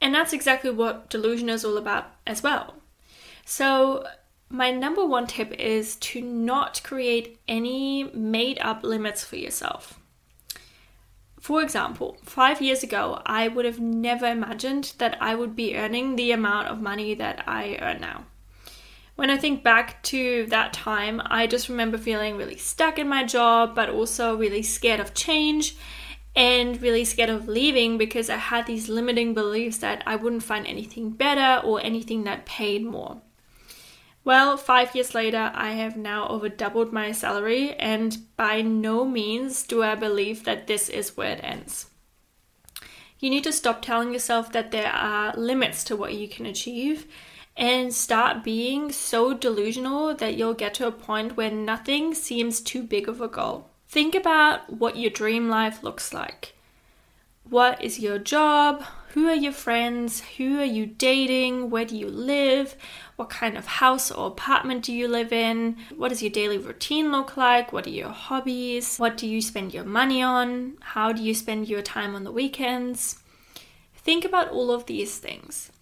And 0.00 0.14
that's 0.14 0.32
exactly 0.32 0.70
what 0.70 1.10
delusion 1.10 1.48
is 1.48 1.64
all 1.64 1.76
about 1.76 2.12
as 2.26 2.42
well. 2.42 2.74
So, 3.44 4.06
my 4.50 4.70
number 4.70 5.04
one 5.04 5.26
tip 5.26 5.52
is 5.52 5.96
to 5.96 6.20
not 6.20 6.82
create 6.82 7.38
any 7.46 8.04
made 8.14 8.58
up 8.60 8.82
limits 8.82 9.22
for 9.22 9.36
yourself. 9.36 9.98
For 11.38 11.62
example, 11.62 12.18
five 12.22 12.60
years 12.60 12.82
ago, 12.82 13.22
I 13.24 13.48
would 13.48 13.64
have 13.64 13.78
never 13.78 14.26
imagined 14.26 14.94
that 14.98 15.16
I 15.20 15.34
would 15.34 15.54
be 15.54 15.76
earning 15.76 16.16
the 16.16 16.32
amount 16.32 16.68
of 16.68 16.80
money 16.80 17.14
that 17.14 17.44
I 17.46 17.78
earn 17.80 18.00
now. 18.00 18.24
When 19.16 19.30
I 19.30 19.36
think 19.36 19.64
back 19.64 20.02
to 20.04 20.46
that 20.46 20.72
time, 20.72 21.20
I 21.26 21.46
just 21.46 21.68
remember 21.68 21.98
feeling 21.98 22.36
really 22.36 22.56
stuck 22.56 22.98
in 22.98 23.08
my 23.08 23.24
job, 23.24 23.74
but 23.74 23.90
also 23.90 24.36
really 24.36 24.62
scared 24.62 25.00
of 25.00 25.14
change 25.14 25.76
and 26.36 26.80
really 26.80 27.04
scared 27.04 27.30
of 27.30 27.48
leaving 27.48 27.98
because 27.98 28.30
I 28.30 28.36
had 28.36 28.66
these 28.66 28.88
limiting 28.88 29.34
beliefs 29.34 29.78
that 29.78 30.02
I 30.06 30.16
wouldn't 30.16 30.44
find 30.44 30.66
anything 30.66 31.10
better 31.10 31.66
or 31.66 31.80
anything 31.80 32.24
that 32.24 32.46
paid 32.46 32.84
more. 32.84 33.20
Well, 34.28 34.58
five 34.58 34.94
years 34.94 35.14
later, 35.14 35.50
I 35.54 35.70
have 35.70 35.96
now 35.96 36.28
over 36.28 36.50
doubled 36.50 36.92
my 36.92 37.12
salary, 37.12 37.72
and 37.76 38.18
by 38.36 38.60
no 38.60 39.06
means 39.06 39.62
do 39.62 39.82
I 39.82 39.94
believe 39.94 40.44
that 40.44 40.66
this 40.66 40.90
is 40.90 41.16
where 41.16 41.30
it 41.30 41.40
ends. 41.42 41.86
You 43.20 43.30
need 43.30 43.44
to 43.44 43.52
stop 43.52 43.80
telling 43.80 44.12
yourself 44.12 44.52
that 44.52 44.70
there 44.70 44.92
are 44.92 45.32
limits 45.34 45.82
to 45.84 45.96
what 45.96 46.12
you 46.12 46.28
can 46.28 46.44
achieve 46.44 47.06
and 47.56 47.94
start 47.94 48.44
being 48.44 48.92
so 48.92 49.32
delusional 49.32 50.14
that 50.16 50.36
you'll 50.36 50.52
get 50.52 50.74
to 50.74 50.86
a 50.86 50.92
point 50.92 51.38
where 51.38 51.50
nothing 51.50 52.12
seems 52.12 52.60
too 52.60 52.82
big 52.82 53.08
of 53.08 53.22
a 53.22 53.28
goal. 53.28 53.70
Think 53.88 54.14
about 54.14 54.70
what 54.70 54.98
your 54.98 55.10
dream 55.10 55.48
life 55.48 55.82
looks 55.82 56.12
like. 56.12 56.54
What 57.50 57.82
is 57.82 57.98
your 57.98 58.18
job? 58.18 58.84
Who 59.14 59.26
are 59.26 59.34
your 59.34 59.52
friends? 59.52 60.20
Who 60.36 60.58
are 60.60 60.64
you 60.66 60.84
dating? 60.84 61.70
Where 61.70 61.86
do 61.86 61.96
you 61.96 62.06
live? 62.08 62.76
What 63.16 63.30
kind 63.30 63.56
of 63.56 63.64
house 63.64 64.10
or 64.10 64.26
apartment 64.26 64.84
do 64.84 64.92
you 64.92 65.08
live 65.08 65.32
in? 65.32 65.78
What 65.96 66.10
does 66.10 66.22
your 66.22 66.30
daily 66.30 66.58
routine 66.58 67.10
look 67.10 67.38
like? 67.38 67.72
What 67.72 67.86
are 67.86 67.90
your 67.90 68.10
hobbies? 68.10 68.98
What 68.98 69.16
do 69.16 69.26
you 69.26 69.40
spend 69.40 69.72
your 69.72 69.84
money 69.84 70.20
on? 70.20 70.76
How 70.80 71.10
do 71.10 71.22
you 71.22 71.32
spend 71.32 71.70
your 71.70 71.80
time 71.80 72.14
on 72.14 72.24
the 72.24 72.32
weekends? 72.32 73.20
Think 73.94 74.26
about 74.26 74.50
all 74.50 74.70
of 74.70 74.84
these 74.84 75.16
things. 75.16 75.72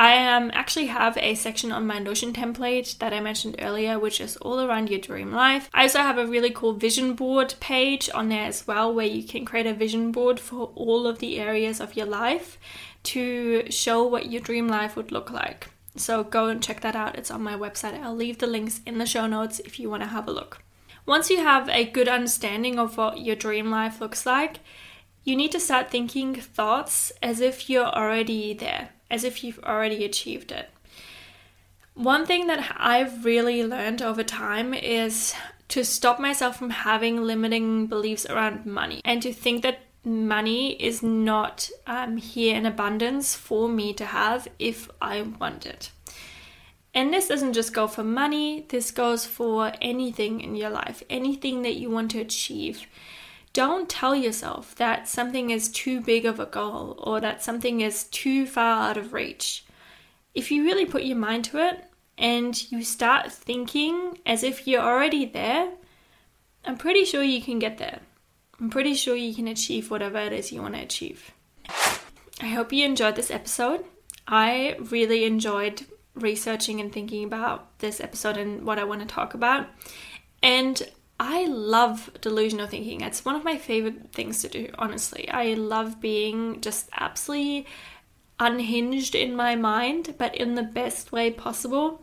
I 0.00 0.34
um, 0.34 0.50
actually 0.54 0.86
have 0.86 1.18
a 1.18 1.34
section 1.34 1.70
on 1.70 1.86
my 1.86 1.98
Notion 1.98 2.32
template 2.32 2.96
that 3.00 3.12
I 3.12 3.20
mentioned 3.20 3.56
earlier, 3.58 3.98
which 3.98 4.18
is 4.18 4.38
all 4.38 4.58
around 4.58 4.88
your 4.88 4.98
dream 4.98 5.30
life. 5.30 5.68
I 5.74 5.82
also 5.82 5.98
have 5.98 6.16
a 6.16 6.26
really 6.26 6.48
cool 6.48 6.72
vision 6.72 7.12
board 7.12 7.52
page 7.60 8.08
on 8.14 8.30
there 8.30 8.46
as 8.46 8.66
well, 8.66 8.94
where 8.94 9.04
you 9.04 9.22
can 9.22 9.44
create 9.44 9.66
a 9.66 9.74
vision 9.74 10.10
board 10.10 10.40
for 10.40 10.70
all 10.74 11.06
of 11.06 11.18
the 11.18 11.38
areas 11.38 11.82
of 11.82 11.96
your 11.96 12.06
life 12.06 12.58
to 13.02 13.70
show 13.70 14.02
what 14.02 14.30
your 14.30 14.40
dream 14.40 14.68
life 14.68 14.96
would 14.96 15.12
look 15.12 15.30
like. 15.30 15.68
So 15.96 16.24
go 16.24 16.46
and 16.46 16.62
check 16.62 16.80
that 16.80 16.96
out. 16.96 17.18
It's 17.18 17.30
on 17.30 17.42
my 17.42 17.54
website. 17.54 18.02
I'll 18.02 18.16
leave 18.16 18.38
the 18.38 18.46
links 18.46 18.80
in 18.86 18.96
the 18.96 19.04
show 19.04 19.26
notes 19.26 19.60
if 19.66 19.78
you 19.78 19.90
want 19.90 20.02
to 20.02 20.08
have 20.08 20.26
a 20.26 20.32
look. 20.32 20.62
Once 21.04 21.28
you 21.28 21.42
have 21.42 21.68
a 21.68 21.84
good 21.84 22.08
understanding 22.08 22.78
of 22.78 22.96
what 22.96 23.20
your 23.20 23.36
dream 23.36 23.70
life 23.70 24.00
looks 24.00 24.24
like, 24.24 24.60
you 25.24 25.36
need 25.36 25.52
to 25.52 25.60
start 25.60 25.90
thinking 25.90 26.34
thoughts 26.36 27.12
as 27.22 27.42
if 27.42 27.68
you're 27.68 27.84
already 27.84 28.54
there 28.54 28.88
as 29.10 29.24
if 29.24 29.42
you've 29.42 29.58
already 29.60 30.04
achieved 30.04 30.52
it. 30.52 30.70
One 31.94 32.24
thing 32.24 32.46
that 32.46 32.76
I've 32.78 33.24
really 33.24 33.64
learned 33.64 34.00
over 34.00 34.22
time 34.22 34.72
is 34.72 35.34
to 35.68 35.84
stop 35.84 36.18
myself 36.18 36.56
from 36.56 36.70
having 36.70 37.22
limiting 37.22 37.86
beliefs 37.86 38.26
around 38.26 38.66
money 38.66 39.00
and 39.04 39.22
to 39.22 39.32
think 39.32 39.62
that 39.62 39.80
money 40.04 40.72
is 40.82 41.02
not 41.02 41.70
um, 41.86 42.16
here 42.16 42.56
in 42.56 42.66
abundance 42.66 43.34
for 43.34 43.68
me 43.68 43.92
to 43.94 44.06
have 44.06 44.48
if 44.58 44.88
I 45.00 45.22
want 45.22 45.66
it. 45.66 45.90
And 46.92 47.12
this 47.12 47.28
doesn't 47.28 47.52
just 47.52 47.72
go 47.72 47.86
for 47.86 48.02
money, 48.02 48.66
this 48.68 48.90
goes 48.90 49.24
for 49.24 49.72
anything 49.80 50.40
in 50.40 50.56
your 50.56 50.70
life, 50.70 51.02
anything 51.08 51.62
that 51.62 51.76
you 51.76 51.88
want 51.88 52.10
to 52.12 52.20
achieve. 52.20 52.86
Don't 53.52 53.88
tell 53.88 54.14
yourself 54.14 54.74
that 54.76 55.08
something 55.08 55.50
is 55.50 55.68
too 55.68 56.00
big 56.00 56.24
of 56.24 56.38
a 56.38 56.46
goal 56.46 56.94
or 57.02 57.20
that 57.20 57.42
something 57.42 57.80
is 57.80 58.04
too 58.04 58.46
far 58.46 58.90
out 58.90 58.96
of 58.96 59.12
reach. 59.12 59.64
If 60.34 60.52
you 60.52 60.64
really 60.64 60.86
put 60.86 61.02
your 61.02 61.16
mind 61.16 61.44
to 61.46 61.58
it 61.58 61.84
and 62.16 62.70
you 62.70 62.84
start 62.84 63.32
thinking 63.32 64.18
as 64.24 64.44
if 64.44 64.66
you're 64.66 64.82
already 64.82 65.26
there, 65.26 65.72
I'm 66.64 66.76
pretty 66.76 67.04
sure 67.04 67.22
you 67.22 67.42
can 67.42 67.58
get 67.58 67.78
there. 67.78 68.00
I'm 68.60 68.70
pretty 68.70 68.94
sure 68.94 69.16
you 69.16 69.34
can 69.34 69.48
achieve 69.48 69.90
whatever 69.90 70.18
it 70.18 70.32
is 70.32 70.52
you 70.52 70.62
want 70.62 70.74
to 70.74 70.82
achieve. 70.82 71.32
I 72.42 72.46
hope 72.46 72.72
you 72.72 72.84
enjoyed 72.84 73.16
this 73.16 73.30
episode. 73.30 73.84
I 74.28 74.76
really 74.78 75.24
enjoyed 75.24 75.86
researching 76.14 76.80
and 76.80 76.92
thinking 76.92 77.24
about 77.24 77.78
this 77.78 78.00
episode 78.00 78.36
and 78.36 78.64
what 78.64 78.78
I 78.78 78.84
want 78.84 79.00
to 79.00 79.06
talk 79.06 79.34
about. 79.34 79.66
And 80.42 80.82
I 81.22 81.44
love 81.44 82.10
delusional 82.22 82.66
thinking. 82.66 83.02
It's 83.02 83.26
one 83.26 83.36
of 83.36 83.44
my 83.44 83.58
favorite 83.58 84.10
things 84.10 84.40
to 84.40 84.48
do, 84.48 84.70
honestly. 84.78 85.28
I 85.28 85.52
love 85.52 86.00
being 86.00 86.62
just 86.62 86.88
absolutely 86.96 87.66
unhinged 88.38 89.14
in 89.14 89.36
my 89.36 89.54
mind, 89.54 90.14
but 90.16 90.34
in 90.34 90.54
the 90.54 90.62
best 90.62 91.12
way 91.12 91.30
possible. 91.30 92.00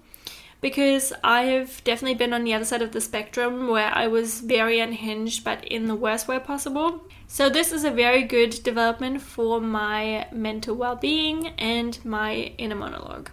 Because 0.62 1.14
I 1.24 1.46
have 1.46 1.84
definitely 1.84 2.14
been 2.14 2.32
on 2.32 2.44
the 2.44 2.54
other 2.54 2.66
side 2.66 2.84
of 2.84 2.92
the 2.92 3.02
spectrum 3.02 3.68
where 3.68 3.92
I 3.92 4.06
was 4.06 4.42
very 4.42 4.80
unhinged, 4.80 5.44
but 5.44 5.66
in 5.66 5.88
the 5.88 5.96
worst 5.96 6.28
way 6.28 6.38
possible. 6.38 7.04
So, 7.26 7.50
this 7.50 7.72
is 7.72 7.84
a 7.84 7.92
very 7.92 8.22
good 8.22 8.62
development 8.64 9.24
for 9.24 9.60
my 9.60 10.28
mental 10.32 10.76
well 10.76 10.96
being 10.96 11.48
and 11.58 11.98
my 12.06 12.54
inner 12.60 12.76
monologue 12.76 13.32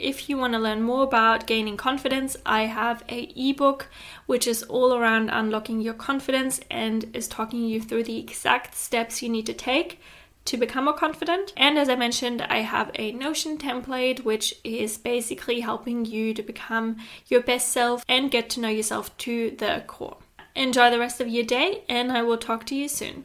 if 0.00 0.28
you 0.28 0.36
want 0.36 0.54
to 0.54 0.58
learn 0.58 0.82
more 0.82 1.04
about 1.04 1.46
gaining 1.46 1.76
confidence, 1.76 2.36
I 2.44 2.62
have 2.62 3.04
a 3.08 3.32
ebook 3.36 3.86
which 4.26 4.46
is 4.46 4.62
all 4.64 4.94
around 4.94 5.28
unlocking 5.30 5.80
your 5.80 5.94
confidence 5.94 6.60
and 6.70 7.14
is 7.14 7.28
talking 7.28 7.64
you 7.64 7.80
through 7.80 8.04
the 8.04 8.18
exact 8.18 8.74
steps 8.74 9.22
you 9.22 9.28
need 9.28 9.46
to 9.46 9.52
take 9.52 10.00
to 10.46 10.56
become 10.56 10.86
more 10.86 10.94
confident. 10.94 11.52
And 11.56 11.78
as 11.78 11.88
I 11.88 11.96
mentioned, 11.96 12.42
I 12.42 12.58
have 12.58 12.90
a 12.94 13.12
Notion 13.12 13.58
template 13.58 14.24
which 14.24 14.54
is 14.64 14.98
basically 14.98 15.60
helping 15.60 16.04
you 16.04 16.34
to 16.34 16.42
become 16.42 16.96
your 17.28 17.42
best 17.42 17.68
self 17.68 18.04
and 18.08 18.30
get 18.30 18.50
to 18.50 18.60
know 18.60 18.68
yourself 18.68 19.16
to 19.18 19.50
the 19.50 19.84
core. 19.86 20.16
Enjoy 20.56 20.90
the 20.90 20.98
rest 20.98 21.20
of 21.20 21.28
your 21.28 21.44
day, 21.44 21.84
and 21.88 22.10
I 22.10 22.22
will 22.22 22.38
talk 22.38 22.66
to 22.66 22.74
you 22.74 22.88
soon. 22.88 23.24